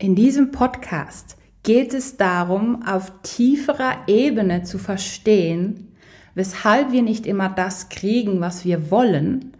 In 0.00 0.14
diesem 0.14 0.52
Podcast 0.52 1.36
geht 1.64 1.92
es 1.92 2.16
darum, 2.16 2.84
auf 2.86 3.10
tieferer 3.24 3.96
Ebene 4.06 4.62
zu 4.62 4.78
verstehen, 4.78 5.92
weshalb 6.36 6.92
wir 6.92 7.02
nicht 7.02 7.26
immer 7.26 7.48
das 7.48 7.88
kriegen, 7.88 8.40
was 8.40 8.64
wir 8.64 8.92
wollen, 8.92 9.56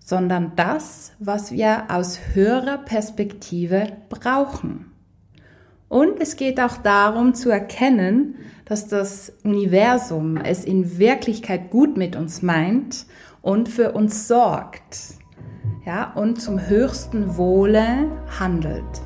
sondern 0.00 0.50
das, 0.56 1.12
was 1.20 1.52
wir 1.52 1.84
aus 1.88 2.18
höherer 2.34 2.78
Perspektive 2.78 3.92
brauchen. 4.08 4.90
Und 5.88 6.20
es 6.20 6.34
geht 6.34 6.58
auch 6.58 6.78
darum 6.78 7.34
zu 7.34 7.50
erkennen, 7.50 8.34
dass 8.64 8.88
das 8.88 9.34
Universum 9.44 10.36
es 10.36 10.64
in 10.64 10.98
Wirklichkeit 10.98 11.70
gut 11.70 11.96
mit 11.96 12.16
uns 12.16 12.42
meint 12.42 13.06
und 13.40 13.68
für 13.68 13.92
uns 13.92 14.26
sorgt. 14.26 15.14
Ja, 15.84 16.12
und 16.14 16.42
zum 16.42 16.66
höchsten 16.66 17.36
Wohle 17.36 18.10
handelt. 18.40 19.05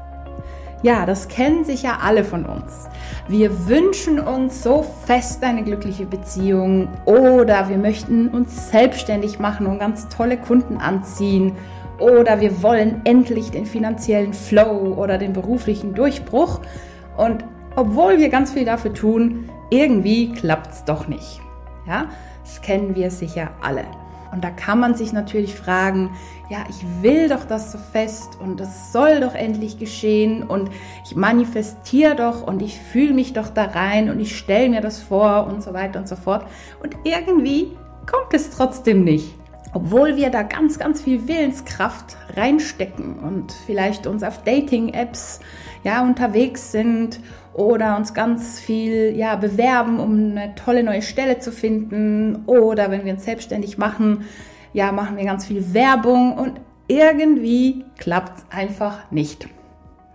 Ja, 0.83 1.05
das 1.05 1.27
kennen 1.27 1.63
sicher 1.63 1.99
alle 2.01 2.23
von 2.23 2.45
uns. 2.45 2.89
Wir 3.27 3.67
wünschen 3.67 4.19
uns 4.19 4.63
so 4.63 4.83
fest 5.05 5.43
eine 5.43 5.63
glückliche 5.63 6.05
Beziehung 6.07 6.87
oder 7.05 7.69
wir 7.69 7.77
möchten 7.77 8.29
uns 8.29 8.71
selbstständig 8.71 9.37
machen 9.37 9.67
und 9.67 9.77
ganz 9.77 10.09
tolle 10.09 10.37
Kunden 10.37 10.77
anziehen 10.77 11.53
oder 11.99 12.41
wir 12.41 12.63
wollen 12.63 13.01
endlich 13.03 13.51
den 13.51 13.67
finanziellen 13.67 14.33
Flow 14.33 14.95
oder 14.97 15.19
den 15.19 15.33
beruflichen 15.33 15.93
Durchbruch 15.93 16.61
und 17.15 17.45
obwohl 17.75 18.17
wir 18.17 18.29
ganz 18.29 18.51
viel 18.51 18.65
dafür 18.65 18.93
tun, 18.93 19.49
irgendwie 19.69 20.31
klappt 20.31 20.73
es 20.73 20.83
doch 20.83 21.07
nicht. 21.07 21.41
Ja, 21.87 22.07
das 22.43 22.61
kennen 22.61 22.95
wir 22.95 23.11
sicher 23.11 23.51
alle. 23.61 23.85
Und 24.31 24.43
da 24.43 24.49
kann 24.49 24.79
man 24.79 24.95
sich 24.95 25.11
natürlich 25.11 25.55
fragen, 25.55 26.11
ja, 26.49 26.59
ich 26.69 26.83
will 27.01 27.27
doch 27.29 27.45
das 27.45 27.71
so 27.71 27.77
fest 27.77 28.37
und 28.39 28.59
das 28.59 28.91
soll 28.91 29.19
doch 29.19 29.35
endlich 29.35 29.77
geschehen 29.77 30.43
und 30.43 30.69
ich 31.05 31.15
manifestiere 31.15 32.15
doch 32.15 32.45
und 32.45 32.61
ich 32.61 32.79
fühle 32.79 33.13
mich 33.13 33.33
doch 33.33 33.49
da 33.49 33.65
rein 33.65 34.09
und 34.09 34.19
ich 34.19 34.37
stelle 34.37 34.69
mir 34.69 34.81
das 34.81 35.01
vor 35.01 35.47
und 35.47 35.61
so 35.61 35.73
weiter 35.73 35.99
und 35.99 36.07
so 36.07 36.15
fort. 36.15 36.45
Und 36.81 36.95
irgendwie 37.03 37.75
kommt 38.09 38.33
es 38.33 38.49
trotzdem 38.49 39.03
nicht. 39.03 39.33
Obwohl 39.73 40.17
wir 40.17 40.29
da 40.29 40.43
ganz, 40.43 40.77
ganz 40.77 41.01
viel 41.01 41.29
Willenskraft 41.29 42.17
reinstecken 42.35 43.19
und 43.19 43.53
vielleicht 43.65 44.05
uns 44.05 44.21
auf 44.21 44.43
Dating-Apps 44.43 45.39
ja, 45.83 46.03
unterwegs 46.03 46.71
sind 46.71 47.19
oder 47.53 47.97
uns 47.97 48.13
ganz 48.13 48.59
viel 48.59 49.15
ja, 49.15 49.35
bewerben, 49.35 49.99
um 49.99 50.31
eine 50.31 50.55
tolle 50.55 50.83
neue 50.83 51.01
Stelle 51.01 51.39
zu 51.39 51.51
finden 51.51 52.43
oder 52.45 52.91
wenn 52.91 53.05
wir 53.05 53.13
uns 53.13 53.25
selbstständig 53.25 53.77
machen, 53.77 54.25
ja, 54.73 54.91
machen 54.91 55.17
wir 55.17 55.25
ganz 55.25 55.45
viel 55.45 55.73
Werbung 55.73 56.37
und 56.37 56.61
irgendwie 56.87 57.85
klappt 57.97 58.39
es 58.39 58.45
einfach 58.49 59.11
nicht. 59.11 59.47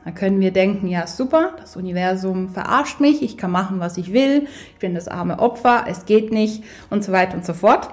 Dann 0.04 0.14
können 0.14 0.40
wir 0.40 0.52
denken, 0.52 0.86
ja 0.86 1.06
super, 1.06 1.54
das 1.58 1.76
Universum 1.76 2.48
verarscht 2.48 3.00
mich, 3.00 3.22
ich 3.22 3.36
kann 3.36 3.50
machen, 3.50 3.80
was 3.80 3.96
ich 3.96 4.12
will, 4.12 4.46
ich 4.72 4.78
bin 4.78 4.94
das 4.94 5.08
arme 5.08 5.40
Opfer, 5.40 5.86
es 5.88 6.06
geht 6.06 6.32
nicht 6.32 6.62
und 6.90 7.02
so 7.02 7.12
weiter 7.12 7.36
und 7.36 7.44
so 7.44 7.54
fort. 7.54 7.88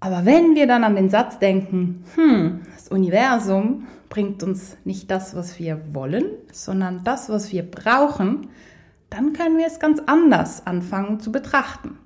Aber 0.00 0.24
wenn 0.24 0.54
wir 0.54 0.66
dann 0.66 0.84
an 0.84 0.94
den 0.94 1.10
Satz 1.10 1.38
denken, 1.38 2.04
hm, 2.14 2.60
das 2.74 2.88
Universum 2.88 3.88
bringt 4.08 4.42
uns 4.42 4.76
nicht 4.84 5.10
das, 5.10 5.34
was 5.34 5.58
wir 5.58 5.80
wollen, 5.92 6.24
sondern 6.52 7.02
das, 7.04 7.28
was 7.28 7.52
wir 7.52 7.68
brauchen, 7.68 8.48
dann 9.10 9.32
können 9.32 9.58
wir 9.58 9.66
es 9.66 9.80
ganz 9.80 10.00
anders 10.06 10.66
anfangen 10.66 11.18
zu 11.20 11.32
betrachten. 11.32 11.98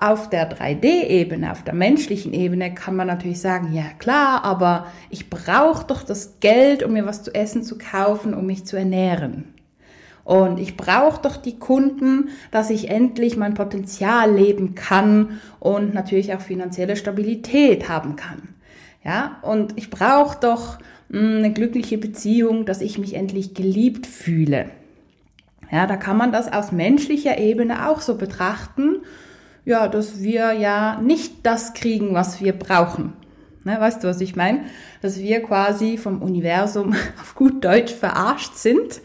Auf 0.00 0.30
der 0.30 0.48
3D-Ebene, 0.48 1.50
auf 1.50 1.64
der 1.64 1.74
menschlichen 1.74 2.32
Ebene 2.32 2.72
kann 2.72 2.94
man 2.94 3.08
natürlich 3.08 3.40
sagen, 3.40 3.72
ja 3.72 3.86
klar, 3.98 4.44
aber 4.44 4.86
ich 5.10 5.28
brauche 5.28 5.86
doch 5.86 6.04
das 6.04 6.38
Geld, 6.38 6.84
um 6.84 6.92
mir 6.92 7.04
was 7.04 7.24
zu 7.24 7.34
essen 7.34 7.64
zu 7.64 7.78
kaufen, 7.78 8.32
um 8.32 8.46
mich 8.46 8.64
zu 8.64 8.76
ernähren. 8.76 9.54
Und 10.28 10.60
ich 10.60 10.76
brauche 10.76 11.22
doch 11.22 11.38
die 11.38 11.58
Kunden, 11.58 12.28
dass 12.50 12.68
ich 12.68 12.90
endlich 12.90 13.38
mein 13.38 13.54
Potenzial 13.54 14.30
leben 14.30 14.74
kann 14.74 15.40
und 15.58 15.94
natürlich 15.94 16.34
auch 16.34 16.42
finanzielle 16.42 16.96
Stabilität 16.96 17.88
haben 17.88 18.14
kann. 18.14 18.42
Ja, 19.02 19.38
und 19.40 19.78
ich 19.78 19.88
brauche 19.88 20.38
doch 20.38 20.80
hm, 21.10 21.38
eine 21.38 21.50
glückliche 21.54 21.96
Beziehung, 21.96 22.66
dass 22.66 22.82
ich 22.82 22.98
mich 22.98 23.14
endlich 23.14 23.54
geliebt 23.54 24.06
fühle. 24.06 24.66
Ja, 25.72 25.86
da 25.86 25.96
kann 25.96 26.18
man 26.18 26.30
das 26.30 26.52
aus 26.52 26.72
menschlicher 26.72 27.38
Ebene 27.38 27.88
auch 27.88 28.02
so 28.02 28.16
betrachten, 28.16 28.96
ja, 29.64 29.88
dass 29.88 30.20
wir 30.20 30.52
ja 30.52 31.00
nicht 31.00 31.36
das 31.44 31.72
kriegen, 31.72 32.12
was 32.12 32.42
wir 32.42 32.52
brauchen. 32.52 33.14
Ne, 33.64 33.80
weißt 33.80 34.04
du, 34.04 34.08
was 34.08 34.20
ich 34.20 34.36
meine? 34.36 34.60
Dass 35.00 35.18
wir 35.18 35.42
quasi 35.42 35.96
vom 35.96 36.20
Universum 36.20 36.94
auf 37.22 37.34
gut 37.34 37.64
Deutsch 37.64 37.94
verarscht 37.94 38.56
sind. 38.56 39.00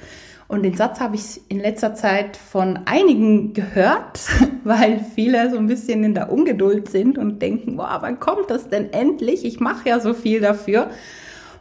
Und 0.48 0.64
den 0.64 0.76
Satz 0.76 1.00
habe 1.00 1.16
ich 1.16 1.42
in 1.50 1.59
letzter 1.59 1.96
Zeit 1.96 2.38
von 2.38 2.81
einigen 2.86 3.54
gehört, 3.54 4.20
weil 4.64 5.00
viele 5.16 5.50
so 5.50 5.58
ein 5.58 5.68
bisschen 5.68 6.04
in 6.04 6.14
der 6.14 6.31
Ungeduld 6.31 6.90
sind 6.90 7.18
und 7.18 7.42
denken, 7.42 7.78
boah, 7.78 7.98
wann 8.02 8.20
kommt 8.20 8.50
das 8.50 8.70
denn 8.70 8.92
endlich? 8.94 9.46
Ich 9.46 9.59
mache 9.59 9.90
ja 9.90 10.00
so 10.00 10.14
viel 10.14 10.42
dafür. 10.42 10.90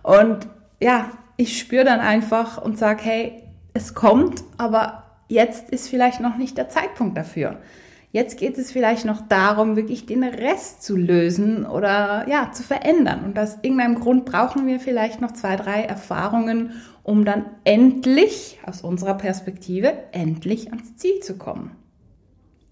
Und 0.03 0.49
ja, 0.81 1.11
ich 1.37 1.59
spüre 1.59 1.85
dann 1.85 2.01
einfach 2.01 2.61
und 2.61 2.79
sage, 2.79 3.03
hey, 3.05 3.43
es 3.75 3.95
kommt, 3.95 4.43
aber 4.59 5.05
jetzt 5.29 5.71
ist 5.71 5.89
vielleicht 5.89 6.21
noch 6.21 6.37
nicht 6.37 6.59
der 6.59 6.69
Zeitpunkt 6.69 7.17
dafür. 7.17 7.59
Jetzt 8.13 8.37
geht 8.37 8.59
es 8.59 8.71
vielleicht 8.71 9.07
noch 9.07 9.23
darum, 9.27 9.75
wirklich 9.75 10.05
den 10.05 10.23
Rest 10.23 10.83
zu 10.83 10.97
lösen 10.97 11.65
oder 11.65 12.27
ja, 12.29 12.53
zu 12.53 12.63
verändern. 12.63 13.25
Und 13.25 13.39
aus 13.39 13.57
irgendeinem 13.63 13.99
Grund 13.99 14.27
brauchen 14.27 14.67
wir 14.67 14.81
vielleicht 14.81 15.23
noch 15.23 15.33
zwei, 15.33 15.57
drei 15.57 15.83
Erfahrungen, 15.85 16.73
um 17.03 17.25
dann 17.25 17.47
endlich, 17.65 18.59
aus 18.65 18.83
unserer 18.83 19.15
Perspektive, 19.15 19.93
endlich 20.13 20.69
ans 20.71 20.97
Ziel 20.97 21.21
zu 21.21 21.37
kommen. 21.37 21.73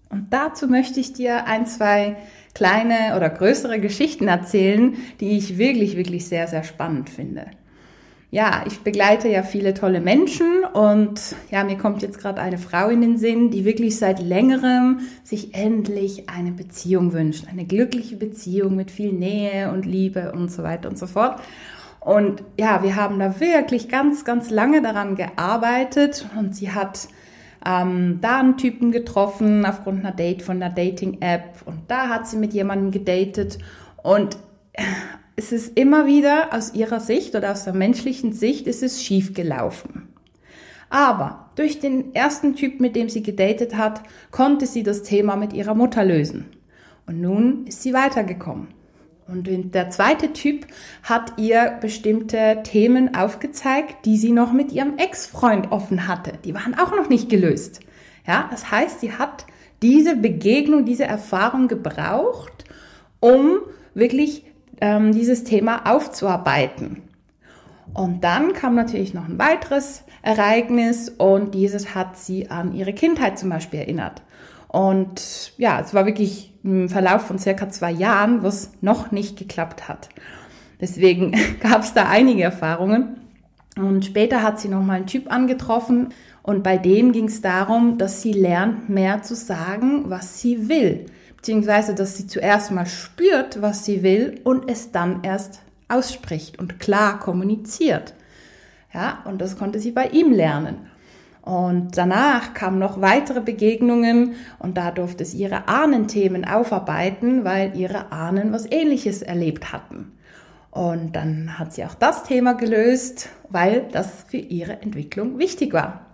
Und 0.09 0.27
dazu 0.31 0.67
möchte 0.67 0.99
ich 0.99 1.13
dir 1.13 1.45
ein, 1.47 1.65
zwei 1.65 2.17
kleine 2.53 3.15
oder 3.15 3.29
größere 3.29 3.79
Geschichten 3.79 4.27
erzählen, 4.27 4.95
die 5.19 5.37
ich 5.37 5.57
wirklich, 5.57 5.95
wirklich 5.95 6.27
sehr, 6.27 6.47
sehr 6.47 6.63
spannend 6.63 7.09
finde. 7.09 7.45
Ja, 8.29 8.63
ich 8.65 8.79
begleite 8.79 9.27
ja 9.27 9.43
viele 9.43 9.73
tolle 9.73 9.99
Menschen 9.99 10.63
und 10.63 11.19
ja, 11.49 11.65
mir 11.65 11.77
kommt 11.77 12.01
jetzt 12.01 12.17
gerade 12.17 12.39
eine 12.39 12.57
Frau 12.57 12.87
in 12.87 13.01
den 13.01 13.17
Sinn, 13.17 13.51
die 13.51 13.65
wirklich 13.65 13.97
seit 13.97 14.21
längerem 14.21 15.01
sich 15.23 15.53
endlich 15.53 16.29
eine 16.29 16.51
Beziehung 16.51 17.11
wünscht, 17.11 17.47
eine 17.49 17.65
glückliche 17.65 18.15
Beziehung 18.15 18.77
mit 18.77 18.89
viel 18.89 19.11
Nähe 19.11 19.69
und 19.73 19.85
Liebe 19.85 20.31
und 20.31 20.49
so 20.49 20.63
weiter 20.63 20.87
und 20.87 20.97
so 20.97 21.07
fort. 21.07 21.41
Und 22.01 22.43
ja, 22.59 22.81
wir 22.81 22.95
haben 22.95 23.19
da 23.19 23.39
wirklich 23.39 23.87
ganz, 23.87 24.25
ganz 24.25 24.49
lange 24.49 24.81
daran 24.81 25.15
gearbeitet 25.15 26.25
und 26.37 26.55
sie 26.55 26.71
hat 26.71 27.07
ähm, 27.63 28.17
da 28.21 28.39
einen 28.39 28.57
Typen 28.57 28.91
getroffen 28.91 29.65
aufgrund 29.67 29.99
einer 29.99 30.15
Date 30.15 30.41
von 30.41 30.61
einer 30.61 30.73
Dating-App 30.73 31.61
und 31.65 31.79
da 31.87 32.09
hat 32.09 32.27
sie 32.27 32.37
mit 32.37 32.53
jemandem 32.53 32.89
gedatet 32.89 33.59
und 34.01 34.37
es 35.35 35.51
ist 35.51 35.77
immer 35.77 36.07
wieder 36.07 36.49
aus 36.53 36.73
ihrer 36.73 36.99
Sicht 36.99 37.35
oder 37.35 37.51
aus 37.51 37.65
der 37.65 37.73
menschlichen 37.73 38.33
Sicht 38.33 38.65
ist 38.65 38.81
es 38.81 39.03
schief 39.03 39.35
gelaufen. 39.35 40.07
Aber 40.89 41.51
durch 41.55 41.79
den 41.79 42.15
ersten 42.15 42.55
Typ, 42.55 42.79
mit 42.79 42.95
dem 42.95 43.09
sie 43.09 43.23
gedatet 43.23 43.77
hat, 43.77 44.01
konnte 44.31 44.65
sie 44.65 44.81
das 44.83 45.03
Thema 45.03 45.35
mit 45.35 45.53
ihrer 45.53 45.75
Mutter 45.75 46.03
lösen. 46.03 46.47
Und 47.05 47.21
nun 47.21 47.65
ist 47.65 47.81
sie 47.81 47.93
weitergekommen. 47.93 48.67
Und 49.27 49.47
der 49.73 49.89
zweite 49.89 50.33
Typ 50.33 50.67
hat 51.03 51.33
ihr 51.37 51.77
bestimmte 51.79 52.61
Themen 52.63 53.15
aufgezeigt, 53.15 54.05
die 54.05 54.17
sie 54.17 54.31
noch 54.31 54.51
mit 54.51 54.71
ihrem 54.71 54.97
Ex-Freund 54.97 55.71
offen 55.71 56.07
hatte. 56.07 56.33
Die 56.43 56.53
waren 56.53 56.77
auch 56.77 56.91
noch 56.91 57.07
nicht 57.07 57.29
gelöst. 57.29 57.79
Ja, 58.27 58.47
das 58.51 58.71
heißt, 58.71 58.99
sie 58.99 59.13
hat 59.13 59.45
diese 59.81 60.15
Begegnung, 60.15 60.85
diese 60.85 61.05
Erfahrung 61.05 61.67
gebraucht, 61.67 62.65
um 63.19 63.59
wirklich 63.93 64.45
ähm, 64.79 65.13
dieses 65.13 65.43
Thema 65.43 65.89
aufzuarbeiten. 65.91 67.03
Und 67.93 68.23
dann 68.23 68.53
kam 68.53 68.75
natürlich 68.75 69.13
noch 69.13 69.27
ein 69.27 69.39
weiteres 69.39 70.03
Ereignis 70.21 71.09
und 71.09 71.53
dieses 71.55 71.95
hat 71.95 72.17
sie 72.17 72.49
an 72.49 72.73
ihre 72.73 72.93
Kindheit 72.93 73.37
zum 73.39 73.49
Beispiel 73.49 73.79
erinnert. 73.79 74.21
Und 74.71 75.51
ja, 75.57 75.81
es 75.81 75.93
war 75.93 76.05
wirklich 76.05 76.53
ein 76.63 76.87
Verlauf 76.87 77.23
von 77.23 77.37
circa 77.37 77.69
zwei 77.69 77.91
Jahren, 77.91 78.41
wo 78.41 78.47
es 78.47 78.71
noch 78.79 79.11
nicht 79.11 79.37
geklappt 79.37 79.89
hat. 79.89 80.07
Deswegen 80.79 81.35
gab 81.59 81.81
es 81.81 81.93
da 81.93 82.07
einige 82.07 82.43
Erfahrungen. 82.43 83.17
Und 83.75 84.05
später 84.05 84.43
hat 84.43 84.61
sie 84.61 84.69
nochmal 84.69 84.97
einen 84.97 85.07
Typ 85.07 85.29
angetroffen 85.29 86.13
und 86.41 86.63
bei 86.63 86.77
dem 86.77 87.11
ging 87.11 87.25
es 87.25 87.41
darum, 87.41 87.97
dass 87.97 88.21
sie 88.21 88.31
lernt, 88.31 88.87
mehr 88.87 89.21
zu 89.23 89.35
sagen, 89.35 90.09
was 90.09 90.39
sie 90.39 90.69
will. 90.69 91.05
Beziehungsweise, 91.35 91.93
dass 91.93 92.15
sie 92.15 92.27
zuerst 92.27 92.71
mal 92.71 92.85
spürt, 92.85 93.61
was 93.61 93.83
sie 93.83 94.03
will 94.03 94.39
und 94.45 94.69
es 94.69 94.91
dann 94.91 95.23
erst 95.23 95.61
ausspricht 95.89 96.59
und 96.59 96.79
klar 96.79 97.19
kommuniziert. 97.19 98.13
Ja, 98.93 99.19
und 99.25 99.41
das 99.41 99.57
konnte 99.57 99.79
sie 99.79 99.91
bei 99.91 100.07
ihm 100.07 100.31
lernen. 100.31 100.90
Und 101.41 101.97
danach 101.97 102.53
kamen 102.53 102.77
noch 102.77 103.01
weitere 103.01 103.41
Begegnungen 103.41 104.35
und 104.59 104.77
da 104.77 104.91
durfte 104.91 105.25
sie 105.25 105.37
ihre 105.37 105.67
Ahnenthemen 105.67 106.45
aufarbeiten, 106.45 107.43
weil 107.43 107.75
ihre 107.75 108.11
Ahnen 108.11 108.53
was 108.53 108.71
ähnliches 108.71 109.23
erlebt 109.23 109.73
hatten. 109.73 110.11
Und 110.69 111.15
dann 111.15 111.57
hat 111.57 111.73
sie 111.73 111.83
auch 111.83 111.95
das 111.95 112.23
Thema 112.23 112.53
gelöst, 112.53 113.29
weil 113.49 113.87
das 113.91 114.23
für 114.27 114.37
ihre 114.37 114.81
Entwicklung 114.81 115.39
wichtig 115.39 115.73
war. 115.73 116.05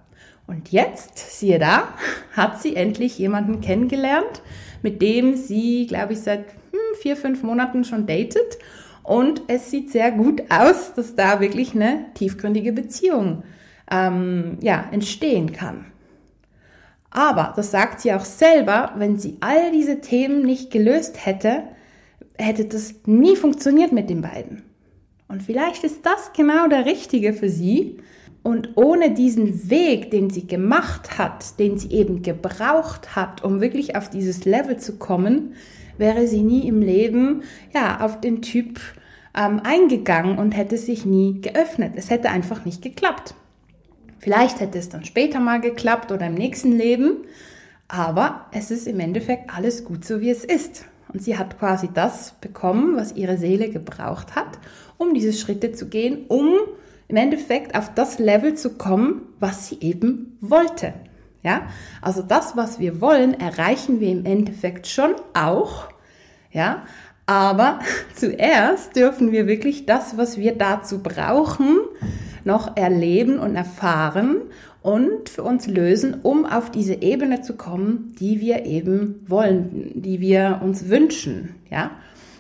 Und 0.47 0.71
jetzt, 0.71 1.17
siehe 1.17 1.59
da, 1.59 1.89
hat 2.35 2.61
sie 2.61 2.75
endlich 2.77 3.19
jemanden 3.19 3.59
kennengelernt, 3.59 4.41
mit 4.81 5.01
dem 5.01 5.35
sie, 5.35 5.87
glaube 5.87 6.13
ich, 6.13 6.21
seit 6.21 6.45
hm, 6.71 6.79
vier, 7.01 7.17
fünf 7.17 7.43
Monaten 7.43 7.83
schon 7.83 8.07
datet. 8.07 8.57
Und 9.03 9.41
es 9.47 9.69
sieht 9.69 9.91
sehr 9.91 10.11
gut 10.11 10.43
aus, 10.49 10.93
dass 10.93 11.15
da 11.15 11.41
wirklich 11.41 11.75
eine 11.75 12.05
tiefgründige 12.13 12.71
Beziehung 12.71 13.43
ähm, 13.91 14.57
ja, 14.61 14.87
entstehen 14.91 15.51
kann. 15.51 15.85
Aber, 17.09 17.53
das 17.55 17.71
sagt 17.71 18.01
sie 18.01 18.13
auch 18.13 18.25
selber, 18.25 18.93
wenn 18.97 19.17
sie 19.17 19.37
all 19.39 19.71
diese 19.71 20.01
Themen 20.01 20.43
nicht 20.43 20.71
gelöst 20.71 21.25
hätte, 21.25 21.63
hätte 22.37 22.65
das 22.65 22.93
nie 23.05 23.35
funktioniert 23.35 23.91
mit 23.91 24.09
den 24.09 24.21
beiden. 24.21 24.63
Und 25.27 25.43
vielleicht 25.43 25.83
ist 25.83 26.05
das 26.05 26.31
genau 26.33 26.67
der 26.67 26.85
Richtige 26.85 27.33
für 27.33 27.49
sie. 27.49 27.97
Und 28.43 28.69
ohne 28.75 29.11
diesen 29.11 29.69
Weg, 29.69 30.11
den 30.11 30.29
sie 30.29 30.47
gemacht 30.47 31.17
hat, 31.17 31.59
den 31.59 31.77
sie 31.77 31.91
eben 31.91 32.21
gebraucht 32.21 33.15
hat, 33.15 33.43
um 33.43 33.59
wirklich 33.59 33.95
auf 33.95 34.09
dieses 34.09 34.45
Level 34.45 34.77
zu 34.77 34.97
kommen, 34.97 35.55
wäre 35.97 36.27
sie 36.27 36.43
nie 36.43 36.67
im 36.67 36.81
Leben 36.81 37.43
ja 37.73 37.99
auf 37.99 38.21
den 38.21 38.41
Typ 38.41 38.79
ähm, 39.35 39.59
eingegangen 39.63 40.37
und 40.37 40.51
hätte 40.51 40.77
sich 40.77 41.05
nie 41.05 41.41
geöffnet. 41.41 41.93
Es 41.95 42.09
hätte 42.09 42.29
einfach 42.29 42.63
nicht 42.63 42.81
geklappt. 42.81 43.33
Vielleicht 44.27 44.59
hätte 44.59 44.77
es 44.77 44.89
dann 44.89 45.05
später 45.05 45.39
mal 45.39 45.61
geklappt 45.61 46.11
oder 46.11 46.25
im 46.27 46.33
nächsten 46.33 46.73
Leben, 46.73 47.19
aber 47.87 48.47
es 48.51 48.71
ist 48.71 48.85
im 48.85 48.99
Endeffekt 48.99 49.55
alles 49.55 49.85
gut 49.85 50.03
so, 50.03 50.19
wie 50.19 50.29
es 50.29 50.43
ist. 50.43 50.83
Und 51.07 51.21
sie 51.21 51.37
hat 51.37 51.57
quasi 51.57 51.87
das 51.93 52.33
bekommen, 52.41 52.97
was 52.97 53.15
ihre 53.15 53.37
Seele 53.37 53.69
gebraucht 53.69 54.35
hat, 54.35 54.59
um 54.97 55.13
diese 55.13 55.31
Schritte 55.31 55.71
zu 55.71 55.87
gehen, 55.87 56.25
um 56.27 56.55
im 57.07 57.15
Endeffekt 57.15 57.73
auf 57.73 57.93
das 57.93 58.19
Level 58.19 58.55
zu 58.55 58.71
kommen, 58.71 59.21
was 59.39 59.69
sie 59.69 59.77
eben 59.79 60.37
wollte. 60.41 60.93
Ja, 61.41 61.67
also 62.01 62.21
das, 62.21 62.57
was 62.57 62.81
wir 62.81 62.99
wollen, 62.99 63.33
erreichen 63.33 64.01
wir 64.01 64.09
im 64.11 64.25
Endeffekt 64.25 64.87
schon 64.87 65.15
auch. 65.33 65.87
Ja, 66.51 66.83
aber 67.27 67.79
zuerst 68.13 68.93
dürfen 68.97 69.31
wir 69.31 69.47
wirklich 69.47 69.85
das, 69.85 70.17
was 70.17 70.37
wir 70.37 70.53
dazu 70.57 71.01
brauchen, 71.01 71.77
noch 72.47 72.75
erleben 72.75 73.37
und 73.37 73.55
erfahren 73.55 74.37
und 74.81 75.29
für 75.29 75.43
uns 75.43 75.67
lösen, 75.67 76.21
um 76.23 76.45
auf 76.45 76.71
diese 76.71 77.01
Ebene 77.01 77.41
zu 77.41 77.55
kommen, 77.55 78.15
die 78.19 78.41
wir 78.41 78.65
eben 78.65 79.23
wollen, 79.27 79.91
die 79.93 80.19
wir 80.19 80.61
uns 80.63 80.89
wünschen, 80.89 81.55
ja. 81.69 81.91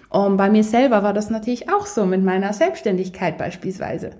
Und 0.09 0.37
bei 0.37 0.49
mir 0.49 0.63
selber 0.63 1.03
war 1.03 1.13
das 1.13 1.29
natürlich 1.29 1.69
auch 1.69 1.85
so 1.85 2.05
mit 2.05 2.23
meiner 2.23 2.53
Selbstständigkeit 2.53 3.37
beispielsweise. 3.37 4.11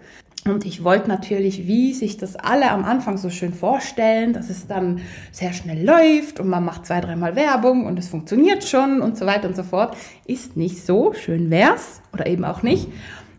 Und 0.46 0.66
ich 0.66 0.84
wollte 0.84 1.08
natürlich, 1.08 1.68
wie 1.68 1.94
sich 1.94 2.18
das 2.18 2.36
alle 2.36 2.72
am 2.72 2.86
Anfang 2.86 3.18
so 3.18 3.30
schön 3.30 3.54
vorstellen, 3.54 4.34
dass 4.34 4.50
es 4.50 4.68
dann 4.68 5.02
sehr 5.32 5.54
schnell 5.54 5.86
läuft 5.86 6.40
und 6.40 6.48
man 6.50 6.64
macht 6.64 6.86
zwei, 6.86 7.02
dreimal 7.02 7.36
Werbung 7.36 7.86
und 7.86 8.00
es 8.00 8.10
funktioniert 8.10 8.64
schon 8.64 9.02
und 9.02 9.18
so 9.18 9.26
weiter 9.26 9.48
und 9.48 9.56
so 9.56 9.64
fort. 9.64 9.98
Ist 10.26 10.58
nicht 10.58 10.86
so, 10.86 11.14
schön 11.14 11.50
wär's 11.50 12.02
oder 12.14 12.28
eben 12.28 12.46
auch 12.46 12.64
nicht. 12.64 12.88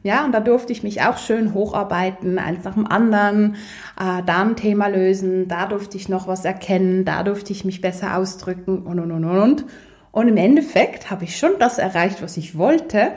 Ja, 0.08 0.25
und 0.25 0.32
da 0.32 0.40
durfte 0.40 0.72
ich 0.72 0.82
mich 0.82 1.02
auch 1.02 1.19
schön 1.19 1.52
hocharbeiten, 1.52 2.38
eins 2.38 2.64
nach 2.64 2.72
dem 2.72 2.87
anderen, 2.87 3.56
äh, 4.00 4.22
da 4.25 4.40
ein 4.40 4.56
Thema 4.56 4.87
lösen, 4.87 5.49
da 5.49 5.66
durfte 5.66 5.99
ich 5.99 6.08
noch 6.08 6.26
was 6.26 6.46
erkennen, 6.46 7.05
da 7.05 7.22
durfte 7.22 7.52
ich 7.52 7.66
mich 7.66 7.82
besser 7.82 8.16
ausdrücken 8.16 8.87
und, 8.87 9.00
und, 9.00 9.12
und, 9.12 9.25
und. 9.26 9.66
Und 10.10 10.28
im 10.28 10.38
Endeffekt 10.38 11.10
habe 11.10 11.25
ich 11.25 11.37
schon 11.37 11.58
das 11.58 11.76
erreicht, 11.76 12.22
was 12.22 12.38
ich 12.38 12.56
wollte 12.56 13.10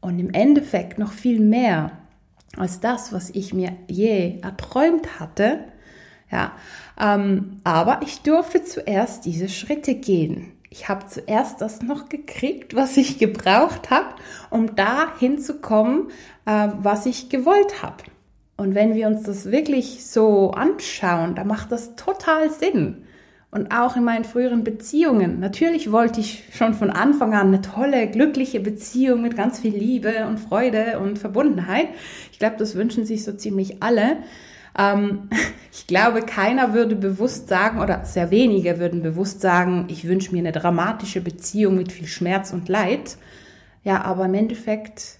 und 0.00 0.18
im 0.18 0.30
Endeffekt 0.34 0.98
noch 0.98 1.12
viel 1.12 1.38
mehr 1.38 1.92
als 2.56 2.80
das, 2.80 3.12
was 3.12 3.30
ich 3.30 3.54
mir 3.54 3.74
je 3.86 4.40
erträumt 4.42 5.20
hatte. 5.20 5.60
Ja, 6.28 6.54
ähm, 7.00 7.60
aber 7.62 8.00
ich 8.02 8.22
durfte 8.22 8.64
zuerst 8.64 9.26
diese 9.26 9.48
Schritte 9.48 9.94
gehen. 9.94 10.50
Ich 10.72 10.88
habe 10.88 11.06
zuerst 11.06 11.60
das 11.60 11.82
noch 11.82 12.08
gekriegt, 12.08 12.74
was 12.74 12.96
ich 12.96 13.18
gebraucht 13.18 13.90
habe, 13.90 14.14
um 14.48 14.74
da 14.74 15.18
hinzukommen, 15.18 16.08
äh, 16.46 16.68
was 16.78 17.04
ich 17.04 17.28
gewollt 17.28 17.82
habe. 17.82 18.04
Und 18.56 18.74
wenn 18.74 18.94
wir 18.94 19.06
uns 19.06 19.24
das 19.24 19.50
wirklich 19.50 20.06
so 20.06 20.52
anschauen, 20.52 21.34
da 21.34 21.44
macht 21.44 21.72
das 21.72 21.94
total 21.94 22.50
Sinn. 22.50 23.04
Und 23.50 23.70
auch 23.70 23.96
in 23.96 24.04
meinen 24.04 24.24
früheren 24.24 24.64
Beziehungen. 24.64 25.40
Natürlich 25.40 25.92
wollte 25.92 26.20
ich 26.20 26.44
schon 26.54 26.72
von 26.72 26.88
Anfang 26.88 27.34
an 27.34 27.48
eine 27.48 27.60
tolle, 27.60 28.08
glückliche 28.08 28.60
Beziehung 28.60 29.20
mit 29.20 29.36
ganz 29.36 29.60
viel 29.60 29.76
Liebe 29.76 30.26
und 30.26 30.40
Freude 30.40 30.98
und 31.00 31.18
Verbundenheit. 31.18 31.88
Ich 32.32 32.38
glaube, 32.38 32.56
das 32.56 32.76
wünschen 32.76 33.04
sich 33.04 33.24
so 33.24 33.32
ziemlich 33.34 33.82
alle. 33.82 34.16
Ähm, 34.78 35.28
ich 35.72 35.86
glaube, 35.86 36.22
keiner 36.22 36.74
würde 36.74 36.96
bewusst 36.96 37.48
sagen, 37.48 37.80
oder 37.80 38.04
sehr 38.04 38.30
wenige 38.30 38.78
würden 38.78 39.02
bewusst 39.02 39.40
sagen, 39.40 39.86
ich 39.88 40.06
wünsche 40.06 40.32
mir 40.32 40.38
eine 40.38 40.52
dramatische 40.52 41.20
Beziehung 41.20 41.76
mit 41.76 41.92
viel 41.92 42.06
Schmerz 42.06 42.52
und 42.52 42.68
Leid. 42.68 43.16
Ja, 43.84 44.02
aber 44.02 44.26
im 44.26 44.34
Endeffekt 44.34 45.18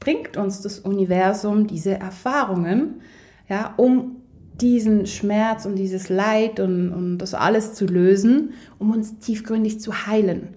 bringt 0.00 0.36
uns 0.36 0.62
das 0.62 0.78
Universum 0.78 1.66
diese 1.66 1.94
Erfahrungen, 1.94 3.02
ja, 3.48 3.74
um 3.76 4.16
diesen 4.60 5.06
Schmerz 5.06 5.66
und 5.66 5.76
dieses 5.76 6.08
Leid 6.08 6.60
und, 6.60 6.92
und 6.92 7.18
das 7.18 7.34
alles 7.34 7.74
zu 7.74 7.86
lösen, 7.86 8.54
um 8.78 8.90
uns 8.90 9.18
tiefgründig 9.18 9.80
zu 9.80 10.06
heilen. 10.06 10.54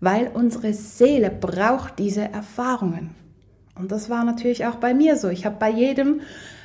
Weil 0.00 0.30
unsere 0.32 0.74
Seele 0.74 1.30
braucht 1.30 1.98
diese 1.98 2.22
Erfahrungen. 2.22 3.10
Und 3.74 3.90
das 3.90 4.10
war 4.10 4.24
natürlich 4.24 4.66
auch 4.66 4.76
bei 4.76 4.94
mir 4.94 5.16
so. 5.16 5.28
Ich 5.28 5.46
habe 5.46 5.56
bei 5.58 5.70
jedem 5.70 6.20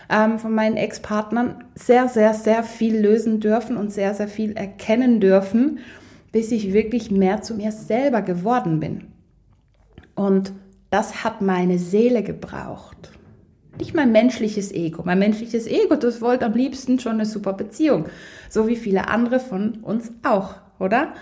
ähm, 0.10 0.40
von 0.40 0.54
meinen 0.54 0.78
Ex-Partnern 0.78 1.64
sehr, 1.76 2.08
sehr, 2.08 2.34
sehr 2.34 2.64
viel 2.64 2.98
lösen 2.98 3.40
dürfen 3.40 3.78
und 3.78 3.92
sehr, 3.92 4.14
sehr 4.14 4.28
viel 4.28 4.54
erkennen 4.54 5.20
dürfen, 5.20 5.80
bis 6.32 6.52
ich 6.52 6.74
wirklich 6.74 7.12
mehr 7.12 7.42
zu 7.42 7.56
mir 7.56 7.72
selber 7.72 8.22
geworden 8.22 8.80
bin. 8.80 9.08
Und 10.16 10.54
das 10.90 11.24
hat 11.24 11.42
meine 11.42 11.80
Seele 11.80 12.24
gebraucht. 12.24 13.12
Nicht 13.80 13.96
mein 13.96 14.12
menschliches 14.12 14.72
Ego. 14.72 15.02
Mein 15.04 15.20
menschliches 15.20 15.66
Ego, 15.66 15.96
das 15.96 16.22
wollte 16.22 16.46
am 16.46 16.54
liebsten 16.54 17.00
schon 17.00 17.14
eine 17.14 17.26
super 17.26 17.54
Beziehung. 17.54 18.06
So 18.50 18.68
wie 18.68 18.76
viele 18.76 19.08
andere 19.08 19.40
von 19.40 19.80
uns 19.82 20.12
auch, 20.22 20.56
oder? 20.80 21.14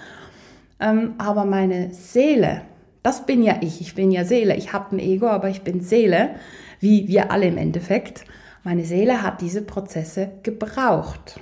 Ähm, 0.80 1.14
aber 1.18 1.46
meine 1.46 1.94
Seele, 1.94 2.64
das 3.04 3.26
bin 3.26 3.44
ja 3.44 3.56
ich. 3.62 3.80
Ich 3.80 3.96
bin 3.96 4.12
ja 4.12 4.26
Seele. 4.26 4.56
Ich 4.58 4.74
habe 4.74 4.96
ein 4.96 5.00
Ego, 5.00 5.28
aber 5.28 5.50
ich 5.50 5.62
bin 5.62 5.80
Seele, 5.80 6.32
wie 6.82 7.08
wir 7.08 7.32
alle 7.32 7.48
im 7.48 7.58
Endeffekt. 7.58 8.26
Meine 8.64 8.86
Seele 8.86 9.24
hat 9.24 9.42
diese 9.42 9.64
Prozesse 9.64 10.30
gebraucht. 10.44 11.40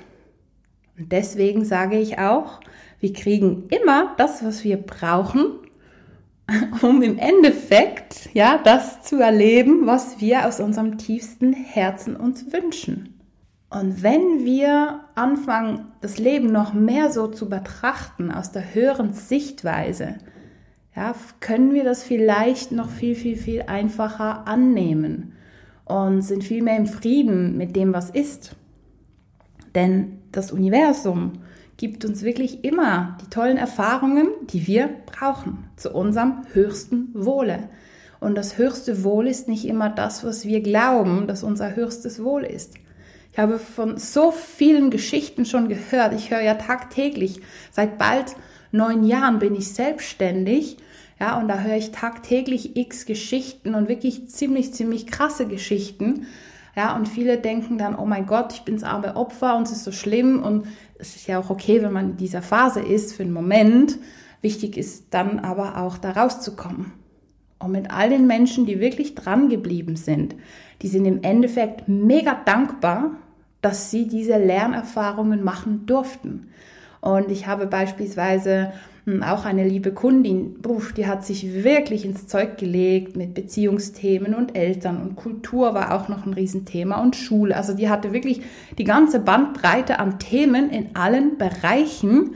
Und 0.97 1.11
deswegen 1.11 1.65
sage 1.65 1.99
ich 1.99 2.17
auch, 2.17 2.61
wir 3.01 3.11
kriegen 3.11 3.67
immer 3.69 4.15
das, 4.17 4.43
was 4.43 4.63
wir 4.63 4.77
brauchen, 4.77 5.51
um 6.81 7.01
im 7.01 7.17
Endeffekt, 7.17 8.29
ja, 8.33 8.57
das 8.63 9.01
zu 9.03 9.17
erleben, 9.17 9.85
was 9.85 10.21
wir 10.21 10.47
aus 10.47 10.61
unserem 10.61 10.97
tiefsten 10.97 11.51
Herzen 11.51 12.15
uns 12.15 12.53
wünschen. 12.53 13.19
Und 13.69 14.01
wenn 14.01 14.45
wir 14.45 15.01
anfangen, 15.15 15.91
das 16.01 16.17
Leben 16.17 16.47
noch 16.47 16.73
mehr 16.73 17.11
so 17.11 17.27
zu 17.27 17.49
betrachten, 17.49 18.31
aus 18.31 18.51
der 18.51 18.73
höheren 18.73 19.13
Sichtweise, 19.13 20.15
ja, 20.95 21.13
können 21.39 21.73
wir 21.73 21.83
das 21.83 22.03
vielleicht 22.03 22.71
noch 22.71 22.89
viel, 22.89 23.15
viel, 23.15 23.35
viel 23.35 23.63
einfacher 23.63 24.47
annehmen 24.47 25.33
und 25.89 26.21
sind 26.21 26.43
viel 26.43 26.63
mehr 26.63 26.77
im 26.77 26.85
Frieden 26.85 27.57
mit 27.57 27.75
dem, 27.75 27.93
was 27.93 28.09
ist. 28.09 28.55
Denn 29.75 30.19
das 30.31 30.51
Universum 30.51 31.33
gibt 31.77 32.05
uns 32.05 32.23
wirklich 32.23 32.63
immer 32.63 33.17
die 33.21 33.29
tollen 33.29 33.57
Erfahrungen, 33.57 34.27
die 34.49 34.67
wir 34.67 34.89
brauchen, 35.05 35.69
zu 35.75 35.91
unserem 35.91 36.43
höchsten 36.53 37.09
Wohle. 37.13 37.69
Und 38.19 38.35
das 38.35 38.57
höchste 38.57 39.03
Wohl 39.03 39.27
ist 39.27 39.47
nicht 39.47 39.65
immer 39.65 39.89
das, 39.89 40.23
was 40.23 40.45
wir 40.45 40.61
glauben, 40.61 41.25
dass 41.25 41.43
unser 41.43 41.75
höchstes 41.75 42.23
Wohl 42.23 42.43
ist. 42.43 42.75
Ich 43.31 43.39
habe 43.39 43.57
von 43.57 43.97
so 43.97 44.31
vielen 44.31 44.89
Geschichten 44.91 45.45
schon 45.45 45.69
gehört. 45.69 46.13
Ich 46.13 46.29
höre 46.29 46.41
ja 46.41 46.55
tagtäglich. 46.55 47.41
Seit 47.71 47.97
bald 47.97 48.35
neun 48.71 49.03
Jahren 49.03 49.39
bin 49.39 49.55
ich 49.55 49.73
selbstständig 49.73 50.77
ja, 51.19 51.37
und 51.37 51.47
da 51.47 51.59
höre 51.59 51.75
ich 51.75 51.91
tagtäglich 51.91 52.77
x 52.77 53.05
Geschichten 53.05 53.75
und 53.75 53.89
wirklich 53.89 54.29
ziemlich, 54.29 54.73
ziemlich 54.73 55.05
krasse 55.05 55.47
Geschichten. 55.47 56.27
Ja, 56.75 56.95
und 56.95 57.07
viele 57.09 57.37
denken 57.37 57.77
dann, 57.77 57.95
oh 57.95 58.05
mein 58.05 58.25
Gott, 58.25 58.53
ich 58.53 58.61
bin 58.61 58.75
das 58.75 58.83
arme 58.83 59.15
Opfer 59.17 59.57
und 59.57 59.63
es 59.63 59.73
ist 59.73 59.83
so 59.83 59.91
schlimm 59.91 60.41
und 60.41 60.67
es 60.97 61.15
ist 61.15 61.27
ja 61.27 61.39
auch 61.39 61.49
okay, 61.49 61.81
wenn 61.81 61.91
man 61.91 62.11
in 62.11 62.17
dieser 62.17 62.41
Phase 62.41 62.79
ist 62.79 63.13
für 63.13 63.23
einen 63.23 63.33
Moment. 63.33 63.97
Wichtig 64.41 64.77
ist 64.77 65.07
dann 65.09 65.39
aber 65.39 65.77
auch 65.77 65.97
da 65.97 66.11
rauszukommen. 66.11 66.93
Und 67.57 67.71
mit 67.73 67.91
all 67.91 68.09
den 68.09 68.25
Menschen, 68.25 68.65
die 68.65 68.79
wirklich 68.79 69.15
dran 69.15 69.49
geblieben 69.49 69.97
sind, 69.97 70.35
die 70.81 70.87
sind 70.87 71.03
im 71.05 71.21
Endeffekt 71.23 71.89
mega 71.89 72.33
dankbar, 72.45 73.11
dass 73.61 73.91
sie 73.91 74.07
diese 74.07 74.37
Lernerfahrungen 74.37 75.43
machen 75.43 75.85
durften. 75.85 76.47
Und 77.01 77.29
ich 77.31 77.47
habe 77.47 77.67
beispielsweise 77.67 78.71
auch 79.23 79.45
eine 79.45 79.67
liebe 79.67 79.91
Kundin, 79.91 80.55
die 80.97 81.07
hat 81.07 81.25
sich 81.25 81.63
wirklich 81.63 82.05
ins 82.05 82.27
Zeug 82.27 82.57
gelegt 82.57 83.15
mit 83.15 83.33
Beziehungsthemen 83.33 84.33
und 84.33 84.55
Eltern 84.55 85.01
und 85.01 85.15
Kultur 85.15 85.73
war 85.73 85.93
auch 85.93 86.07
noch 86.07 86.25
ein 86.25 86.33
Riesenthema 86.33 87.01
und 87.01 87.15
Schule. 87.15 87.55
Also 87.55 87.73
die 87.73 87.89
hatte 87.89 88.13
wirklich 88.13 88.41
die 88.77 88.83
ganze 88.83 89.19
Bandbreite 89.19 89.99
an 89.99 90.19
Themen 90.19 90.69
in 90.69 90.95
allen 90.95 91.37
Bereichen 91.37 92.35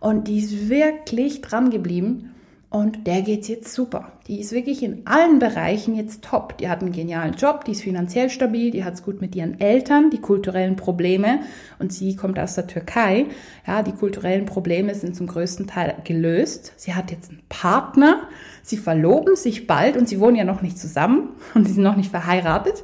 und 0.00 0.28
die 0.28 0.38
ist 0.38 0.68
wirklich 0.68 1.40
dran 1.40 1.70
geblieben. 1.70 2.33
Und 2.74 3.06
der 3.06 3.22
geht's 3.22 3.46
jetzt 3.46 3.72
super. 3.72 4.10
Die 4.26 4.40
ist 4.40 4.50
wirklich 4.50 4.82
in 4.82 5.06
allen 5.06 5.38
Bereichen 5.38 5.94
jetzt 5.94 6.24
top. 6.24 6.58
Die 6.58 6.68
hat 6.68 6.82
einen 6.82 6.90
genialen 6.90 7.34
Job, 7.34 7.64
die 7.64 7.70
ist 7.70 7.82
finanziell 7.82 8.30
stabil, 8.30 8.72
die 8.72 8.82
hat's 8.82 9.04
gut 9.04 9.20
mit 9.20 9.36
ihren 9.36 9.60
Eltern, 9.60 10.10
die 10.10 10.20
kulturellen 10.20 10.74
Probleme 10.74 11.38
und 11.78 11.92
sie 11.92 12.16
kommt 12.16 12.36
aus 12.36 12.56
der 12.56 12.66
Türkei. 12.66 13.26
Ja, 13.64 13.84
die 13.84 13.92
kulturellen 13.92 14.44
Probleme 14.44 14.92
sind 14.96 15.14
zum 15.14 15.28
größten 15.28 15.68
Teil 15.68 15.94
gelöst. 16.02 16.72
Sie 16.74 16.96
hat 16.96 17.12
jetzt 17.12 17.30
einen 17.30 17.42
Partner, 17.48 18.22
sie 18.64 18.76
verloben 18.76 19.36
sich 19.36 19.68
bald 19.68 19.96
und 19.96 20.08
sie 20.08 20.18
wohnen 20.18 20.34
ja 20.34 20.44
noch 20.44 20.60
nicht 20.60 20.76
zusammen 20.76 21.28
und 21.54 21.68
sie 21.68 21.74
sind 21.74 21.84
noch 21.84 21.96
nicht 21.96 22.10
verheiratet. 22.10 22.82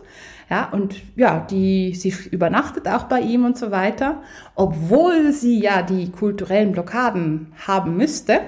Ja, 0.49 0.69
und 0.71 1.03
ja, 1.17 1.45
die, 1.51 1.97
sie 1.97 2.15
übernachtet 2.31 2.87
auch 2.87 3.05
bei 3.05 3.23
ihm 3.23 3.45
und 3.45 3.59
so 3.59 3.73
weiter, 3.73 4.23
obwohl 4.55 5.33
sie 5.33 5.59
ja 5.59 5.83
die 5.83 6.13
kulturellen 6.13 6.71
Blockaden 6.71 7.49
haben 7.67 7.97
müsste 7.97 8.39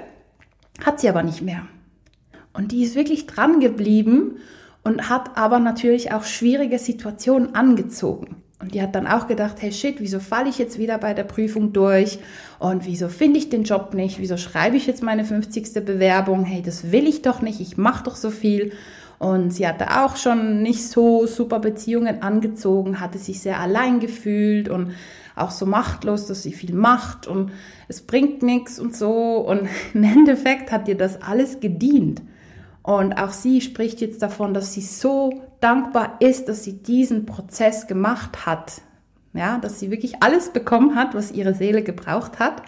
hat 0.84 1.00
sie 1.00 1.08
aber 1.08 1.22
nicht 1.22 1.42
mehr. 1.42 1.66
Und 2.52 2.72
die 2.72 2.82
ist 2.82 2.94
wirklich 2.94 3.26
dran 3.26 3.60
geblieben 3.60 4.36
und 4.82 5.08
hat 5.08 5.36
aber 5.36 5.58
natürlich 5.58 6.12
auch 6.12 6.24
schwierige 6.24 6.78
Situationen 6.78 7.54
angezogen. 7.54 8.36
Und 8.62 8.74
die 8.74 8.82
hat 8.82 8.94
dann 8.94 9.08
auch 9.08 9.26
gedacht, 9.26 9.56
hey 9.60 9.72
shit, 9.72 9.96
wieso 9.98 10.20
falle 10.20 10.48
ich 10.48 10.56
jetzt 10.56 10.78
wieder 10.78 10.96
bei 10.98 11.14
der 11.14 11.24
Prüfung 11.24 11.72
durch? 11.72 12.20
Und 12.60 12.86
wieso 12.86 13.08
finde 13.08 13.38
ich 13.38 13.48
den 13.48 13.64
Job 13.64 13.92
nicht? 13.92 14.20
Wieso 14.20 14.36
schreibe 14.36 14.76
ich 14.76 14.86
jetzt 14.86 15.02
meine 15.02 15.24
50. 15.24 15.84
Bewerbung? 15.84 16.44
Hey, 16.44 16.62
das 16.62 16.92
will 16.92 17.08
ich 17.08 17.22
doch 17.22 17.42
nicht, 17.42 17.60
ich 17.60 17.76
mache 17.76 18.04
doch 18.04 18.14
so 18.14 18.30
viel. 18.30 18.72
Und 19.22 19.52
sie 19.52 19.68
hatte 19.68 20.02
auch 20.02 20.16
schon 20.16 20.62
nicht 20.62 20.88
so 20.88 21.28
super 21.28 21.60
Beziehungen 21.60 22.22
angezogen, 22.22 22.98
hatte 22.98 23.18
sich 23.18 23.40
sehr 23.40 23.60
allein 23.60 24.00
gefühlt 24.00 24.68
und 24.68 24.94
auch 25.36 25.52
so 25.52 25.64
machtlos, 25.64 26.26
dass 26.26 26.42
sie 26.42 26.52
viel 26.52 26.74
macht 26.74 27.28
und 27.28 27.52
es 27.86 28.02
bringt 28.02 28.42
nichts 28.42 28.80
und 28.80 28.96
so. 28.96 29.36
Und 29.36 29.68
im 29.94 30.02
Endeffekt 30.02 30.72
hat 30.72 30.88
ihr 30.88 30.96
das 30.96 31.22
alles 31.22 31.60
gedient. 31.60 32.20
Und 32.82 33.12
auch 33.12 33.30
sie 33.30 33.60
spricht 33.60 34.00
jetzt 34.00 34.22
davon, 34.22 34.54
dass 34.54 34.72
sie 34.72 34.80
so 34.80 35.44
dankbar 35.60 36.16
ist, 36.18 36.48
dass 36.48 36.64
sie 36.64 36.82
diesen 36.82 37.24
Prozess 37.24 37.86
gemacht 37.86 38.44
hat. 38.44 38.82
Ja, 39.34 39.58
dass 39.58 39.78
sie 39.78 39.92
wirklich 39.92 40.20
alles 40.20 40.52
bekommen 40.52 40.96
hat, 40.96 41.14
was 41.14 41.30
ihre 41.30 41.54
Seele 41.54 41.84
gebraucht 41.84 42.40
hat. 42.40 42.62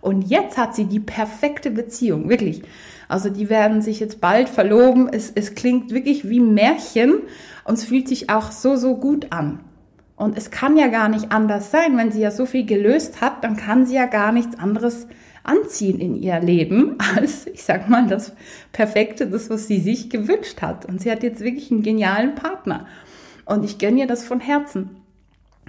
Und 0.00 0.22
jetzt 0.22 0.58
hat 0.58 0.74
sie 0.74 0.86
die 0.86 0.98
perfekte 0.98 1.70
Beziehung, 1.70 2.28
wirklich. 2.28 2.62
Also 3.10 3.28
die 3.28 3.50
werden 3.50 3.82
sich 3.82 3.98
jetzt 3.98 4.20
bald 4.20 4.48
verloben. 4.48 5.08
Es, 5.10 5.32
es 5.34 5.56
klingt 5.56 5.90
wirklich 5.90 6.28
wie 6.28 6.38
Märchen 6.38 7.22
und 7.64 7.74
es 7.74 7.84
fühlt 7.84 8.06
sich 8.06 8.30
auch 8.30 8.52
so, 8.52 8.76
so 8.76 8.96
gut 8.96 9.32
an. 9.32 9.60
Und 10.14 10.38
es 10.38 10.50
kann 10.50 10.76
ja 10.76 10.86
gar 10.86 11.08
nicht 11.08 11.32
anders 11.32 11.72
sein, 11.72 11.96
wenn 11.96 12.12
sie 12.12 12.20
ja 12.20 12.30
so 12.30 12.46
viel 12.46 12.64
gelöst 12.64 13.20
hat, 13.20 13.42
dann 13.42 13.56
kann 13.56 13.84
sie 13.84 13.96
ja 13.96 14.06
gar 14.06 14.30
nichts 14.30 14.58
anderes 14.58 15.08
anziehen 15.42 15.98
in 15.98 16.14
ihr 16.14 16.38
Leben 16.38 16.98
als, 17.16 17.46
ich 17.48 17.64
sag 17.64 17.88
mal, 17.88 18.06
das 18.06 18.32
Perfekte, 18.70 19.26
das, 19.26 19.50
was 19.50 19.66
sie 19.66 19.80
sich 19.80 20.08
gewünscht 20.08 20.62
hat. 20.62 20.86
Und 20.86 21.00
sie 21.00 21.10
hat 21.10 21.24
jetzt 21.24 21.40
wirklich 21.40 21.72
einen 21.72 21.82
genialen 21.82 22.36
Partner. 22.36 22.86
Und 23.44 23.64
ich 23.64 23.78
gönne 23.78 24.00
ihr 24.00 24.06
das 24.06 24.24
von 24.24 24.38
Herzen. 24.38 24.99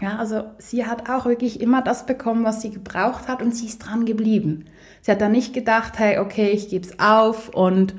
Ja, 0.01 0.17
also 0.17 0.45
sie 0.57 0.87
hat 0.87 1.09
auch 1.09 1.25
wirklich 1.25 1.61
immer 1.61 1.83
das 1.83 2.07
bekommen, 2.07 2.43
was 2.43 2.61
sie 2.61 2.71
gebraucht 2.71 3.27
hat 3.27 3.43
und 3.43 3.55
sie 3.55 3.67
ist 3.67 3.79
dran 3.79 4.05
geblieben. 4.05 4.65
Sie 5.01 5.11
hat 5.11 5.21
da 5.21 5.29
nicht 5.29 5.53
gedacht, 5.53 5.99
hey, 5.99 6.17
okay, 6.17 6.49
ich 6.49 6.69
gebe 6.69 6.87
es 6.87 6.99
auf 6.99 7.49
und 7.49 7.93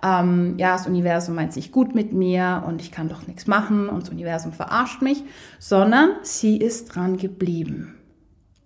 ähm, 0.00 0.54
ja, 0.58 0.74
das 0.74 0.86
Universum 0.86 1.34
meint 1.34 1.52
sich 1.52 1.72
gut 1.72 1.96
mit 1.96 2.12
mir 2.12 2.62
und 2.64 2.80
ich 2.80 2.92
kann 2.92 3.08
doch 3.08 3.26
nichts 3.26 3.48
machen 3.48 3.88
und 3.88 4.02
das 4.02 4.10
Universum 4.10 4.52
verarscht 4.52 5.02
mich, 5.02 5.24
sondern 5.58 6.10
sie 6.22 6.58
ist 6.58 6.94
dran 6.94 7.16
geblieben. 7.16 7.96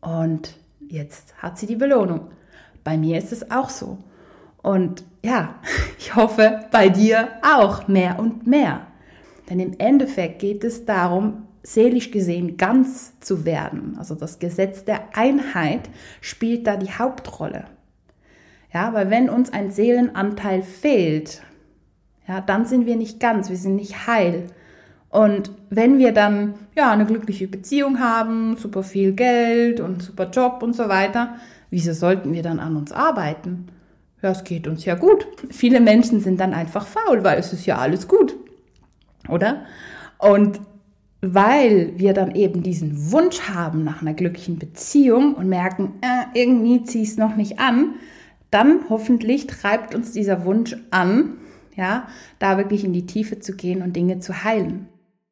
Und 0.02 0.54
jetzt 0.86 1.34
hat 1.38 1.58
sie 1.58 1.66
die 1.66 1.76
Belohnung. 1.76 2.28
Bei 2.84 2.98
mir 2.98 3.16
ist 3.16 3.32
es 3.32 3.50
auch 3.50 3.70
so. 3.70 3.96
Und 4.60 5.02
ja, 5.24 5.54
ich 5.98 6.14
hoffe 6.14 6.66
bei 6.70 6.90
dir 6.90 7.28
auch 7.42 7.88
mehr 7.88 8.18
und 8.18 8.46
mehr. 8.46 8.86
Denn 9.48 9.60
im 9.60 9.78
Endeffekt 9.78 10.40
geht 10.40 10.62
es 10.62 10.84
darum, 10.84 11.46
seelisch 11.62 12.10
gesehen 12.10 12.56
ganz 12.56 13.18
zu 13.20 13.44
werden. 13.44 13.96
Also 13.98 14.14
das 14.14 14.38
Gesetz 14.38 14.84
der 14.84 15.16
Einheit 15.16 15.88
spielt 16.20 16.66
da 16.66 16.76
die 16.76 16.92
Hauptrolle. 16.92 17.64
Ja, 18.72 18.94
weil 18.94 19.10
wenn 19.10 19.28
uns 19.28 19.52
ein 19.52 19.70
Seelenanteil 19.70 20.62
fehlt, 20.62 21.42
ja, 22.26 22.40
dann 22.40 22.64
sind 22.64 22.86
wir 22.86 22.96
nicht 22.96 23.20
ganz, 23.20 23.50
wir 23.50 23.56
sind 23.56 23.76
nicht 23.76 24.06
heil. 24.06 24.46
Und 25.10 25.50
wenn 25.68 25.98
wir 25.98 26.12
dann 26.12 26.54
ja 26.74 26.90
eine 26.90 27.04
glückliche 27.04 27.46
Beziehung 27.46 28.00
haben, 28.00 28.56
super 28.56 28.82
viel 28.82 29.12
Geld 29.12 29.78
und 29.80 30.02
super 30.02 30.30
Job 30.30 30.62
und 30.62 30.74
so 30.74 30.88
weiter, 30.88 31.36
wieso 31.68 31.92
sollten 31.92 32.32
wir 32.32 32.42
dann 32.42 32.60
an 32.60 32.76
uns 32.76 32.92
arbeiten? 32.92 33.68
Ja, 34.22 34.30
es 34.30 34.44
geht 34.44 34.66
uns 34.66 34.84
ja 34.84 34.94
gut. 34.94 35.26
Viele 35.50 35.80
Menschen 35.80 36.20
sind 36.20 36.40
dann 36.40 36.54
einfach 36.54 36.86
faul, 36.86 37.24
weil 37.24 37.38
es 37.38 37.52
ist 37.52 37.66
ja 37.66 37.76
alles 37.76 38.08
gut. 38.08 38.34
Oder? 39.28 39.66
Und 40.18 40.60
weil 41.22 41.92
wir 41.96 42.12
dann 42.12 42.34
eben 42.34 42.62
diesen 42.64 43.12
Wunsch 43.12 43.42
haben 43.42 43.84
nach 43.84 44.02
einer 44.02 44.12
glücklichen 44.12 44.58
Beziehung 44.58 45.34
und 45.34 45.48
merken, 45.48 45.94
äh, 46.02 46.38
irgendwie 46.38 46.82
ziehe 46.82 47.04
ich 47.04 47.10
es 47.10 47.16
noch 47.16 47.36
nicht 47.36 47.60
an, 47.60 47.94
dann 48.50 48.80
hoffentlich 48.90 49.46
treibt 49.46 49.94
uns 49.94 50.12
dieser 50.12 50.44
Wunsch 50.44 50.76
an, 50.90 51.38
ja, 51.76 52.08
da 52.38 52.58
wirklich 52.58 52.84
in 52.84 52.92
die 52.92 53.06
Tiefe 53.06 53.38
zu 53.38 53.54
gehen 53.54 53.82
und 53.82 53.94
Dinge 53.94 54.18
zu 54.18 54.44
heilen. 54.44 54.88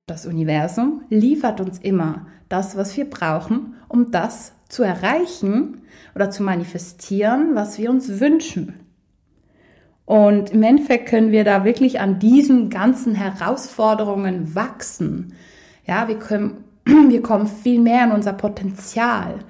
Das 0.06 0.26
Universum 0.26 1.02
liefert 1.10 1.60
uns 1.60 1.78
immer 1.78 2.26
das, 2.48 2.76
was 2.76 2.96
wir 2.96 3.04
brauchen, 3.10 3.74
um 3.88 4.10
das 4.10 4.52
zu 4.68 4.82
erreichen 4.84 5.82
oder 6.14 6.30
zu 6.30 6.42
manifestieren, 6.42 7.54
was 7.54 7.78
wir 7.78 7.90
uns 7.90 8.20
wünschen. 8.20 8.74
Und 10.04 10.50
im 10.50 10.62
Endeffekt 10.62 11.08
können 11.08 11.30
wir 11.30 11.44
da 11.44 11.64
wirklich 11.64 12.00
an 12.00 12.18
diesen 12.18 12.70
ganzen 12.70 13.14
Herausforderungen 13.14 14.54
wachsen. 14.54 15.34
Ja, 15.90 16.06
wir, 16.06 16.20
können, 16.20 16.62
wir 16.84 17.20
kommen 17.20 17.48
viel 17.48 17.80
mehr 17.80 18.04
in 18.04 18.12
unser 18.12 18.32
Potenzial. 18.32 19.40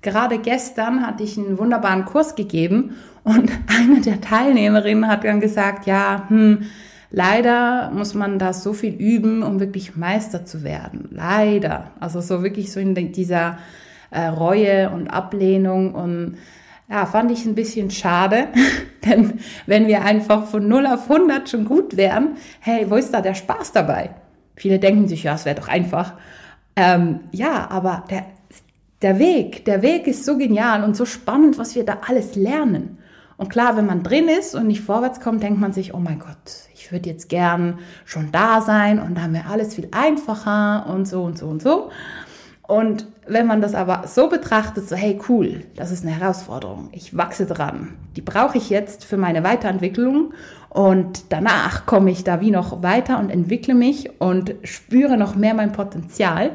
Gerade 0.00 0.38
gestern 0.38 1.04
hatte 1.04 1.24
ich 1.24 1.36
einen 1.36 1.58
wunderbaren 1.58 2.04
Kurs 2.04 2.36
gegeben 2.36 2.94
und 3.24 3.50
eine 3.66 4.00
der 4.00 4.20
Teilnehmerinnen 4.20 5.08
hat 5.08 5.24
dann 5.24 5.40
gesagt, 5.40 5.86
ja, 5.86 6.26
hm, 6.28 6.66
leider 7.10 7.90
muss 7.90 8.14
man 8.14 8.38
da 8.38 8.52
so 8.52 8.74
viel 8.74 8.94
üben, 8.94 9.42
um 9.42 9.58
wirklich 9.58 9.96
Meister 9.96 10.44
zu 10.44 10.62
werden. 10.62 11.08
Leider. 11.10 11.90
Also 11.98 12.20
so 12.20 12.44
wirklich 12.44 12.70
so 12.70 12.78
in 12.78 12.94
dieser 12.94 13.58
äh, 14.12 14.26
Reue 14.26 14.90
und 14.90 15.08
Ablehnung 15.08 15.96
und 15.96 16.36
ja, 16.88 17.06
fand 17.06 17.32
ich 17.32 17.44
ein 17.44 17.56
bisschen 17.56 17.90
schade, 17.90 18.46
denn 19.04 19.40
wenn 19.66 19.88
wir 19.88 20.04
einfach 20.04 20.46
von 20.46 20.68
0 20.68 20.86
auf 20.86 21.10
100 21.10 21.50
schon 21.50 21.64
gut 21.64 21.96
wären, 21.96 22.36
hey, 22.60 22.86
wo 22.88 22.94
ist 22.94 23.12
da 23.12 23.20
der 23.20 23.34
Spaß 23.34 23.72
dabei? 23.72 24.10
Viele 24.58 24.80
denken 24.80 25.06
sich, 25.06 25.22
ja, 25.22 25.34
es 25.34 25.44
wäre 25.44 25.54
doch 25.54 25.68
einfach. 25.68 26.14
Ähm, 26.74 27.20
ja, 27.30 27.70
aber 27.70 28.04
der, 28.10 28.26
der 29.02 29.18
Weg, 29.20 29.64
der 29.64 29.82
Weg 29.82 30.08
ist 30.08 30.24
so 30.24 30.36
genial 30.36 30.82
und 30.82 30.96
so 30.96 31.04
spannend, 31.04 31.58
was 31.58 31.76
wir 31.76 31.84
da 31.84 31.98
alles 32.08 32.34
lernen. 32.34 32.98
Und 33.36 33.50
klar, 33.50 33.76
wenn 33.76 33.86
man 33.86 34.02
drin 34.02 34.28
ist 34.28 34.56
und 34.56 34.66
nicht 34.66 34.80
vorwärts 34.80 35.20
kommt, 35.20 35.44
denkt 35.44 35.60
man 35.60 35.72
sich, 35.72 35.94
oh 35.94 36.00
mein 36.00 36.18
Gott, 36.18 36.36
ich 36.74 36.90
würde 36.90 37.08
jetzt 37.08 37.28
gern 37.28 37.78
schon 38.04 38.32
da 38.32 38.60
sein 38.60 38.98
und 38.98 39.14
dann 39.16 39.32
wäre 39.32 39.48
alles 39.48 39.76
viel 39.76 39.88
einfacher 39.92 40.86
und 40.92 41.06
so 41.06 41.22
und 41.22 41.38
so 41.38 41.46
und 41.46 41.62
so. 41.62 41.90
Und 42.68 43.06
wenn 43.26 43.46
man 43.46 43.62
das 43.62 43.74
aber 43.74 44.06
so 44.06 44.28
betrachtet, 44.28 44.90
so 44.90 44.94
hey 44.94 45.18
cool, 45.30 45.62
das 45.74 45.90
ist 45.90 46.04
eine 46.04 46.14
Herausforderung, 46.14 46.90
ich 46.92 47.16
wachse 47.16 47.46
dran, 47.46 47.94
die 48.14 48.20
brauche 48.20 48.58
ich 48.58 48.68
jetzt 48.68 49.06
für 49.06 49.16
meine 49.16 49.42
Weiterentwicklung 49.42 50.34
und 50.68 51.32
danach 51.32 51.86
komme 51.86 52.10
ich 52.10 52.24
da 52.24 52.42
wie 52.42 52.50
noch 52.50 52.82
weiter 52.82 53.18
und 53.18 53.30
entwickle 53.30 53.74
mich 53.74 54.20
und 54.20 54.54
spüre 54.64 55.16
noch 55.16 55.34
mehr 55.34 55.54
mein 55.54 55.72
Potenzial. 55.72 56.50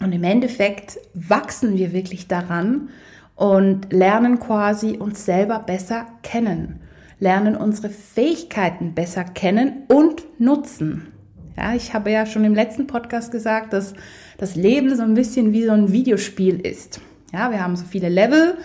Und 0.00 0.12
im 0.12 0.24
Endeffekt 0.24 0.98
wachsen 1.12 1.76
wir 1.76 1.92
wirklich 1.92 2.26
daran 2.26 2.88
und 3.36 3.92
lernen 3.92 4.40
quasi 4.40 4.96
uns 4.96 5.26
selber 5.26 5.58
besser 5.58 6.06
kennen, 6.22 6.80
lernen 7.20 7.54
unsere 7.54 7.90
Fähigkeiten 7.90 8.94
besser 8.94 9.24
kennen 9.24 9.82
und 9.88 10.24
nutzen. 10.40 11.11
Ja, 11.56 11.74
ich 11.74 11.92
habe 11.92 12.10
ja 12.10 12.24
schon 12.26 12.44
im 12.44 12.54
letzten 12.54 12.86
Podcast 12.86 13.30
gesagt, 13.30 13.72
dass 13.72 13.94
das 14.38 14.56
Leben 14.56 14.94
so 14.96 15.02
ein 15.02 15.14
bisschen 15.14 15.52
wie 15.52 15.64
so 15.64 15.72
ein 15.72 15.92
Videospiel 15.92 16.60
ist. 16.60 17.00
Ja, 17.32 17.50
wir 17.50 17.62
haben 17.62 17.76
so 17.76 17.84
viele 17.84 18.08
Level. 18.08 18.56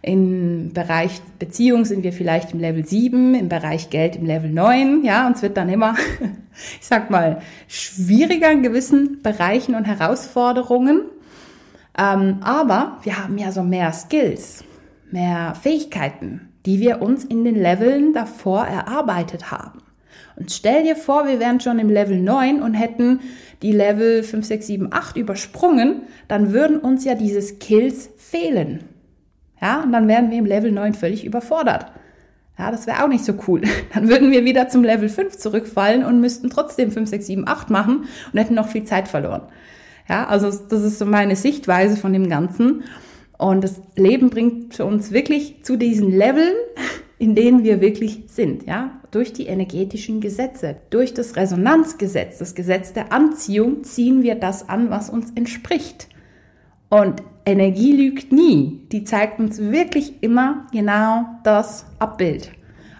Im 0.00 0.72
Bereich 0.72 1.20
Beziehung 1.38 1.84
sind 1.84 2.02
wir 2.02 2.12
vielleicht 2.12 2.52
im 2.52 2.60
Level 2.60 2.84
7, 2.84 3.34
im 3.34 3.48
Bereich 3.48 3.88
Geld 3.88 4.16
im 4.16 4.26
Level 4.26 4.50
9. 4.50 5.04
Ja, 5.04 5.26
uns 5.26 5.42
wird 5.42 5.56
dann 5.56 5.68
immer, 5.68 5.94
ich 6.80 6.86
sag 6.86 7.10
mal, 7.10 7.40
schwieriger 7.68 8.50
in 8.50 8.62
gewissen 8.62 9.22
Bereichen 9.22 9.74
und 9.74 9.84
Herausforderungen. 9.84 11.02
Ähm, 11.96 12.38
aber 12.40 12.98
wir 13.02 13.22
haben 13.22 13.38
ja 13.38 13.52
so 13.52 13.62
mehr 13.62 13.92
Skills, 13.92 14.64
mehr 15.10 15.54
Fähigkeiten, 15.54 16.48
die 16.66 16.80
wir 16.80 17.02
uns 17.02 17.24
in 17.24 17.44
den 17.44 17.54
Leveln 17.54 18.12
davor 18.12 18.64
erarbeitet 18.64 19.50
haben. 19.50 19.82
Stell 20.50 20.84
dir 20.84 20.96
vor, 20.96 21.26
wir 21.26 21.40
wären 21.40 21.60
schon 21.60 21.78
im 21.78 21.90
Level 21.90 22.20
9 22.20 22.62
und 22.62 22.74
hätten 22.74 23.20
die 23.62 23.72
Level 23.72 24.22
5, 24.22 24.44
6, 24.44 24.66
7, 24.66 24.88
8 24.92 25.16
übersprungen, 25.16 26.02
dann 26.28 26.52
würden 26.52 26.78
uns 26.78 27.04
ja 27.04 27.14
diese 27.14 27.40
Skills 27.40 28.10
fehlen. 28.16 28.84
Ja, 29.60 29.82
und 29.82 29.92
dann 29.92 30.08
wären 30.08 30.30
wir 30.30 30.38
im 30.38 30.46
Level 30.46 30.72
9 30.72 30.94
völlig 30.94 31.24
überfordert. 31.24 31.86
Ja, 32.58 32.70
das 32.70 32.86
wäre 32.86 33.02
auch 33.02 33.08
nicht 33.08 33.24
so 33.24 33.34
cool. 33.48 33.62
Dann 33.94 34.08
würden 34.08 34.30
wir 34.30 34.44
wieder 34.44 34.68
zum 34.68 34.84
Level 34.84 35.08
5 35.08 35.38
zurückfallen 35.38 36.04
und 36.04 36.20
müssten 36.20 36.50
trotzdem 36.50 36.92
5, 36.92 37.08
6, 37.08 37.26
7, 37.26 37.48
8 37.48 37.70
machen 37.70 38.04
und 38.32 38.38
hätten 38.38 38.54
noch 38.54 38.68
viel 38.68 38.84
Zeit 38.84 39.08
verloren. 39.08 39.42
Ja, 40.08 40.26
also 40.26 40.50
das 40.50 40.82
ist 40.82 40.98
so 40.98 41.06
meine 41.06 41.34
Sichtweise 41.34 41.96
von 41.96 42.12
dem 42.12 42.28
Ganzen. 42.28 42.84
Und 43.38 43.64
das 43.64 43.80
Leben 43.96 44.30
bringt 44.30 44.78
uns 44.80 45.12
wirklich 45.12 45.64
zu 45.64 45.76
diesen 45.76 46.10
Leveln, 46.10 46.54
in 47.22 47.36
denen 47.36 47.62
wir 47.62 47.80
wirklich 47.80 48.24
sind, 48.26 48.66
ja, 48.66 48.98
durch 49.12 49.32
die 49.32 49.46
energetischen 49.46 50.20
Gesetze, 50.20 50.78
durch 50.90 51.14
das 51.14 51.36
Resonanzgesetz, 51.36 52.38
das 52.38 52.56
Gesetz 52.56 52.94
der 52.94 53.12
Anziehung 53.12 53.84
ziehen 53.84 54.24
wir 54.24 54.34
das 54.34 54.68
an, 54.68 54.90
was 54.90 55.08
uns 55.08 55.30
entspricht. 55.36 56.08
Und 56.88 57.22
Energie 57.46 57.92
lügt 57.92 58.32
nie. 58.32 58.88
Die 58.90 59.04
zeigt 59.04 59.38
uns 59.38 59.60
wirklich 59.60 60.20
immer 60.20 60.66
genau 60.72 61.26
das 61.44 61.86
Abbild, 62.00 62.50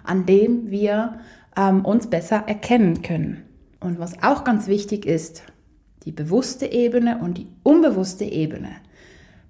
an 0.05 0.25
dem 0.25 0.71
wir 0.71 1.19
ähm, 1.57 1.83
uns 1.83 2.07
besser 2.07 2.45
erkennen 2.47 3.01
können. 3.01 3.43
Und 3.81 3.99
was 3.99 4.23
auch 4.23 4.45
ganz 4.45 4.67
wichtig 4.67 5.05
ist, 5.05 5.43
die 6.05 6.13
bewusste 6.13 6.71
Ebene 6.71 7.17
und 7.17 7.39
die 7.39 7.47
unbewusste 7.63 8.23
Ebene. 8.23 8.69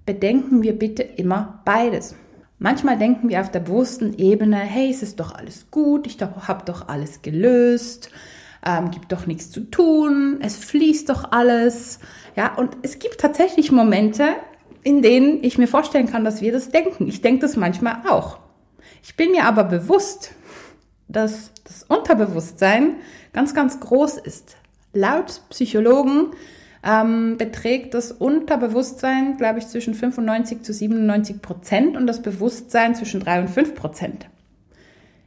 Bedenken 0.04 0.64
wir 0.64 0.76
bitte 0.76 1.04
immer 1.04 1.62
beides. 1.64 2.16
Manchmal 2.58 2.98
denken 2.98 3.28
wir 3.28 3.40
auf 3.40 3.50
der 3.50 3.60
bewussten 3.60 4.16
Ebene, 4.16 4.56
hey, 4.56 4.90
es 4.90 5.02
ist 5.02 5.18
doch 5.20 5.34
alles 5.34 5.70
gut, 5.70 6.06
ich 6.06 6.18
habe 6.20 6.64
doch 6.64 6.88
alles 6.88 7.20
gelöst, 7.22 8.10
ähm, 8.64 8.90
gibt 8.90 9.12
doch 9.12 9.26
nichts 9.26 9.50
zu 9.50 9.60
tun, 9.60 10.38
es 10.40 10.56
fließt 10.56 11.08
doch 11.08 11.32
alles. 11.32 11.98
Ja, 12.36 12.54
und 12.54 12.76
es 12.82 12.98
gibt 12.98 13.20
tatsächlich 13.20 13.72
Momente, 13.72 14.28
in 14.82 15.02
denen 15.02 15.42
ich 15.42 15.58
mir 15.58 15.66
vorstellen 15.66 16.06
kann, 16.06 16.24
dass 16.24 16.40
wir 16.40 16.52
das 16.52 16.68
denken. 16.68 17.08
Ich 17.08 17.22
denke 17.22 17.40
das 17.40 17.56
manchmal 17.56 18.02
auch. 18.08 18.38
Ich 19.02 19.16
bin 19.16 19.32
mir 19.32 19.44
aber 19.44 19.64
bewusst, 19.64 20.32
dass 21.08 21.52
das 21.64 21.82
Unterbewusstsein 21.84 22.96
ganz, 23.32 23.54
ganz 23.54 23.80
groß 23.80 24.18
ist. 24.18 24.56
Laut 24.92 25.42
Psychologen 25.50 26.30
ähm, 26.84 27.36
beträgt 27.38 27.94
das 27.94 28.12
Unterbewusstsein, 28.12 29.36
glaube 29.36 29.58
ich, 29.58 29.68
zwischen 29.68 29.94
95 29.94 30.62
zu 30.62 30.72
97 30.72 31.40
Prozent 31.40 31.96
und 31.96 32.06
das 32.06 32.22
Bewusstsein 32.22 32.94
zwischen 32.94 33.20
3 33.20 33.42
und 33.42 33.50
5 33.50 33.74
Prozent. 33.74 34.26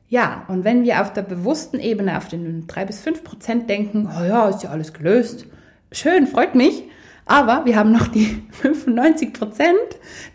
Ja, 0.08 0.46
und 0.48 0.64
wenn 0.64 0.84
wir 0.84 1.02
auf 1.02 1.12
der 1.12 1.24
bewussten 1.24 1.80
Ebene 1.80 2.18
auf 2.18 2.28
den 2.28 2.68
3 2.68 2.86
bis 2.86 3.02
5 3.02 3.24
Prozent 3.24 3.70
denken, 3.70 4.08
oh 4.08 4.24
ja, 4.24 4.48
ist 4.48 4.64
ja 4.64 4.70
alles 4.70 4.94
gelöst, 4.94 5.48
schön, 5.92 6.28
freut 6.28 6.56
mich, 6.56 6.84
aber 7.26 7.66
wir 7.66 7.76
haben 7.76 7.92
noch 7.92 8.08
die 8.08 8.44
95 8.52 9.34
Prozent, 9.34 9.78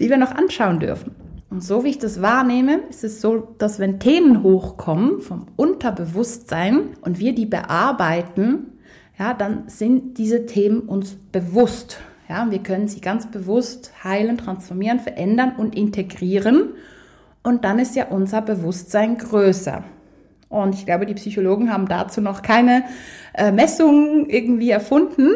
die 0.01 0.11
wir 0.11 0.19
noch 0.19 0.33
anschauen 0.33 0.81
dürfen. 0.81 1.15
Und 1.49 1.63
so 1.63 1.85
wie 1.85 1.91
ich 1.91 1.99
das 1.99 2.23
wahrnehme, 2.23 2.81
ist 2.89 3.05
es 3.05 3.21
so, 3.21 3.55
dass 3.59 3.79
wenn 3.79 4.01
Themen 4.01 4.43
hochkommen 4.43 5.21
vom 5.21 5.47
Unterbewusstsein 5.57 6.97
und 7.03 7.19
wir 7.19 7.35
die 7.35 7.45
bearbeiten, 7.45 8.72
ja, 9.19 9.35
dann 9.35 9.65
sind 9.69 10.19
diese 10.19 10.47
Themen 10.47 10.81
uns 10.81 11.17
bewusst. 11.33 12.01
Ja, 12.29 12.51
wir 12.51 12.61
können 12.61 12.89
sie 12.89 13.01
ganz 13.01 13.31
bewusst 13.31 13.93
heilen, 14.05 14.39
transformieren, 14.39 15.01
verändern 15.01 15.55
und 15.57 15.75
integrieren. 15.75 16.71
Und 17.43 17.65
dann 17.65 17.79
ist 17.79 17.95
ja 17.97 18.07
unser 18.07 18.41
Bewusstsein 18.41 19.19
größer. 19.19 19.85
Und 20.49 20.75
ich 20.75 20.87
glaube, 20.87 21.07
die 21.07 21.15
Psychologen 21.15 21.73
haben 21.73 21.89
dazu 21.89 22.21
noch 22.21 22.43
keine 22.43 22.85
äh, 23.35 23.53
Messungen 23.53 24.29
irgendwie 24.29 24.71
erfunden. 24.71 25.29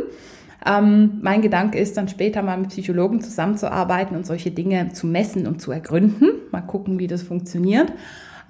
Ähm, 0.65 1.19
mein 1.23 1.43
Gedanke 1.43 1.79
ist 1.79 1.97
dann 1.97 2.09
später 2.09 2.43
mal 2.43 2.59
mit 2.59 2.69
Psychologen 2.71 3.21
zusammenzuarbeiten 3.21 4.17
und 4.17 4.27
solche 4.27 4.51
Dinge 4.51 4.93
zu 4.93 5.07
messen 5.07 5.47
und 5.47 5.63
zu 5.63 5.73
ergründen. 5.73 6.29
Mal 6.51 6.63
gucken, 6.63 6.99
wie 6.99 7.07
das 7.07 7.23
funktioniert. 7.23 7.93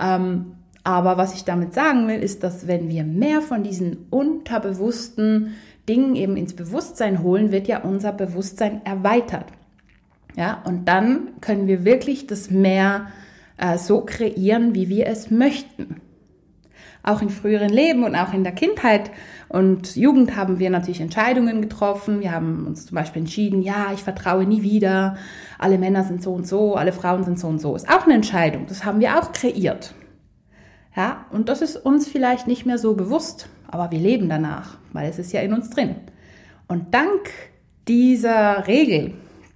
Ähm, 0.00 0.52
aber 0.86 1.16
was 1.16 1.34
ich 1.34 1.44
damit 1.44 1.74
sagen 1.74 2.06
will, 2.06 2.20
ist, 2.20 2.44
dass 2.44 2.68
wenn 2.68 2.88
wir 2.88 3.02
mehr 3.02 3.42
von 3.42 3.64
diesen 3.64 4.06
unterbewussten 4.10 5.56
Dingen 5.88 6.14
eben 6.14 6.36
ins 6.36 6.54
Bewusstsein 6.54 7.24
holen, 7.24 7.50
wird 7.50 7.66
ja 7.66 7.80
unser 7.80 8.12
Bewusstsein 8.12 8.86
erweitert. 8.86 9.46
Ja, 10.36 10.62
und 10.64 10.86
dann 10.86 11.40
können 11.40 11.66
wir 11.66 11.84
wirklich 11.84 12.28
das 12.28 12.50
Meer 12.50 13.08
äh, 13.56 13.78
so 13.78 14.02
kreieren, 14.02 14.76
wie 14.76 14.88
wir 14.88 15.08
es 15.08 15.28
möchten. 15.28 16.00
Auch 17.02 17.20
in 17.20 17.30
früheren 17.30 17.70
Leben 17.70 18.04
und 18.04 18.14
auch 18.14 18.32
in 18.32 18.44
der 18.44 18.52
Kindheit 18.52 19.10
und 19.48 19.96
Jugend 19.96 20.36
haben 20.36 20.60
wir 20.60 20.70
natürlich 20.70 21.00
Entscheidungen 21.00 21.62
getroffen. 21.62 22.20
Wir 22.20 22.30
haben 22.30 22.64
uns 22.64 22.86
zum 22.86 22.94
Beispiel 22.94 23.22
entschieden, 23.22 23.60
ja, 23.60 23.88
ich 23.92 24.04
vertraue 24.04 24.44
nie 24.44 24.62
wieder. 24.62 25.16
Alle 25.58 25.78
Männer 25.78 26.04
sind 26.04 26.22
so 26.22 26.32
und 26.32 26.46
so, 26.46 26.76
alle 26.76 26.92
Frauen 26.92 27.24
sind 27.24 27.40
so 27.40 27.48
und 27.48 27.60
so. 27.60 27.74
Ist 27.74 27.88
auch 27.88 28.04
eine 28.04 28.14
Entscheidung. 28.14 28.66
Das 28.68 28.84
haben 28.84 29.00
wir 29.00 29.18
auch 29.18 29.32
kreiert. 29.32 29.92
Ja, 30.96 31.26
und 31.30 31.50
das 31.50 31.60
ist 31.60 31.76
uns 31.76 32.08
vielleicht 32.08 32.46
nicht 32.46 32.64
mehr 32.64 32.78
so 32.78 32.94
bewusst, 32.94 33.48
aber 33.68 33.90
wir 33.90 33.98
leben 33.98 34.30
danach, 34.30 34.78
weil 34.94 35.10
es 35.10 35.18
ist 35.18 35.32
ja 35.32 35.42
in 35.42 35.52
uns 35.52 35.68
drin. 35.68 35.96
Und 36.68 36.94
dank 36.94 37.30
dieser 37.86 38.66
Regel, 38.66 39.12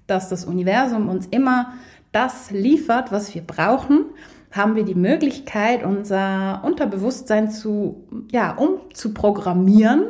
dass 0.07 0.29
das 0.29 0.45
Universum 0.45 1.09
uns 1.09 1.27
immer 1.27 1.73
das 2.13 2.51
liefert, 2.51 3.11
was 3.11 3.35
wir 3.35 3.43
brauchen, 3.43 4.05
haben 4.53 4.75
wir 4.75 4.85
die 4.85 4.95
Möglichkeit, 4.95 5.85
unser 5.85 6.63
Unterbewusstsein 6.65 7.51
zu, 7.51 8.05
ja, 8.31 8.53
umzuprogrammieren 8.53 10.07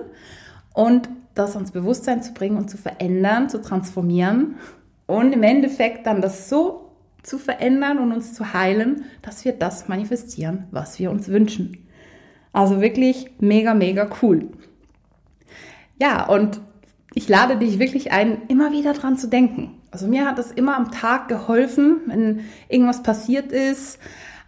und 0.74 1.08
das 1.34 1.54
ans 1.54 1.70
Bewusstsein 1.70 2.22
zu 2.22 2.32
bringen 2.32 2.56
und 2.56 2.70
zu 2.70 2.76
verändern, 2.76 3.48
zu 3.48 3.60
transformieren 3.60 4.56
und 5.06 5.32
im 5.32 5.42
Endeffekt 5.42 6.06
dann 6.06 6.22
das 6.22 6.48
so 6.48 6.89
zu 7.22 7.38
verändern 7.38 7.98
und 7.98 8.12
uns 8.12 8.34
zu 8.34 8.52
heilen, 8.52 9.04
dass 9.22 9.44
wir 9.44 9.52
das 9.52 9.88
manifestieren, 9.88 10.64
was 10.70 10.98
wir 10.98 11.10
uns 11.10 11.28
wünschen. 11.28 11.86
Also 12.52 12.80
wirklich 12.80 13.30
mega, 13.38 13.74
mega 13.74 14.08
cool. 14.22 14.48
Ja, 16.00 16.26
und 16.26 16.60
ich 17.14 17.28
lade 17.28 17.56
dich 17.56 17.78
wirklich 17.78 18.12
ein, 18.12 18.42
immer 18.48 18.72
wieder 18.72 18.92
dran 18.92 19.16
zu 19.16 19.28
denken. 19.28 19.78
Also 19.90 20.06
mir 20.06 20.26
hat 20.26 20.38
es 20.38 20.52
immer 20.52 20.76
am 20.76 20.92
Tag 20.92 21.28
geholfen, 21.28 22.00
wenn 22.06 22.44
irgendwas 22.68 23.02
passiert 23.02 23.52
ist, 23.52 23.98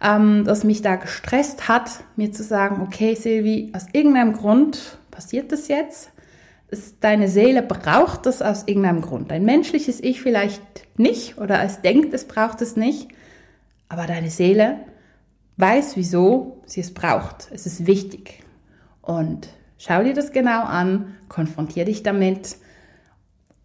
ähm, 0.01 0.43
das 0.45 0.63
mich 0.63 0.81
da 0.81 0.95
gestresst 0.95 1.67
hat, 1.67 2.03
mir 2.15 2.31
zu 2.31 2.43
sagen, 2.43 2.81
okay, 2.81 3.15
Silvi, 3.15 3.71
aus 3.75 3.87
irgendeinem 3.91 4.33
Grund 4.33 4.97
passiert 5.11 5.51
das 5.51 5.67
jetzt. 5.67 6.11
Deine 6.99 7.27
Seele 7.27 7.61
braucht 7.61 8.25
das 8.25 8.41
aus 8.41 8.63
irgendeinem 8.67 9.01
Grund. 9.01 9.31
Dein 9.31 9.45
menschliches 9.45 10.01
Ich 10.01 10.21
vielleicht 10.21 10.61
nicht 10.97 11.37
oder 11.37 11.63
es 11.63 11.81
denkt, 11.81 12.13
es 12.13 12.25
braucht 12.25 12.61
es 12.61 12.75
nicht, 12.75 13.09
aber 13.89 14.07
deine 14.07 14.29
Seele 14.29 14.79
weiß, 15.57 15.95
wieso 15.95 16.61
sie 16.65 16.81
es 16.81 16.93
braucht. 16.93 17.49
Es 17.51 17.65
ist 17.65 17.85
wichtig. 17.85 18.43
Und 19.01 19.49
schau 19.77 20.03
dir 20.03 20.13
das 20.13 20.31
genau 20.31 20.63
an, 20.63 21.15
konfrontier 21.29 21.85
dich 21.85 22.03
damit, 22.03 22.57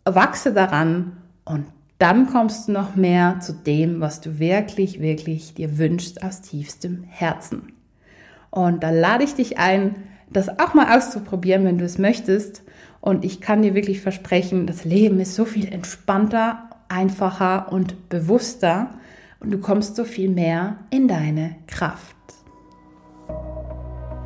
wachse 0.05 0.53
daran 0.53 1.19
und 1.45 1.67
dann 1.99 2.27
kommst 2.29 2.69
du 2.69 2.73
noch 2.73 2.95
mehr 2.95 3.41
zu 3.41 3.53
dem, 3.53 4.01
was 4.01 4.21
du 4.21 4.39
wirklich, 4.39 5.01
wirklich 5.01 5.55
dir 5.55 5.79
wünschst 5.79 6.23
aus 6.23 6.43
tiefstem 6.43 7.03
Herzen. 7.05 7.73
Und 8.51 8.83
da 8.83 8.91
lade 8.91 9.25
ich 9.25 9.35
dich 9.35 9.59
ein, 9.59 9.97
das 10.31 10.49
auch 10.61 10.75
mal 10.75 10.97
auszuprobieren, 10.97 11.65
wenn 11.65 11.79
du 11.79 11.85
es 11.85 11.99
möchtest. 11.99 12.63
Und 13.09 13.25
ich 13.25 13.41
kann 13.41 13.63
dir 13.63 13.75
wirklich 13.75 14.03
versprechen, 14.03 14.67
das 14.67 14.85
Leben 14.85 15.19
ist 15.19 15.35
so 15.35 15.47
viel 15.47 15.73
entspannter 15.73 16.69
einfacher 16.91 17.73
und 17.73 18.11
bewusster 18.11 18.91
und 19.41 19.51
du 19.51 19.57
kommst 19.57 19.97
so 19.97 20.05
viel 20.05 20.29
mehr 20.29 20.77
in 20.91 21.09
deine 21.09 21.57
Kraft. 21.67 22.15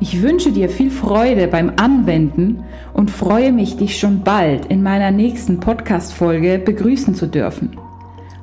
Ich 0.01 0.21
wünsche 0.21 0.51
dir 0.51 0.67
viel 0.67 0.91
Freude 0.91 1.47
beim 1.47 1.71
Anwenden 1.77 2.65
und 2.93 3.09
freue 3.09 3.53
mich, 3.53 3.77
dich 3.77 3.97
schon 3.97 4.21
bald 4.21 4.65
in 4.65 4.83
meiner 4.83 5.11
nächsten 5.11 5.61
Podcast-Folge 5.61 6.59
begrüßen 6.59 7.15
zu 7.15 7.27
dürfen. 7.27 7.77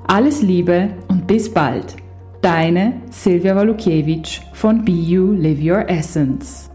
Alles 0.07 0.40
Liebe 0.40 0.88
und 1.09 1.26
bis 1.26 1.53
bald. 1.53 1.96
Deine 2.40 2.94
Silvia 3.11 3.55
Walukiewicz 3.55 4.40
von 4.55 4.87
Be 4.87 4.92
You 4.92 5.33
Live 5.33 5.61
Your 5.62 5.87
Essence. 5.87 6.69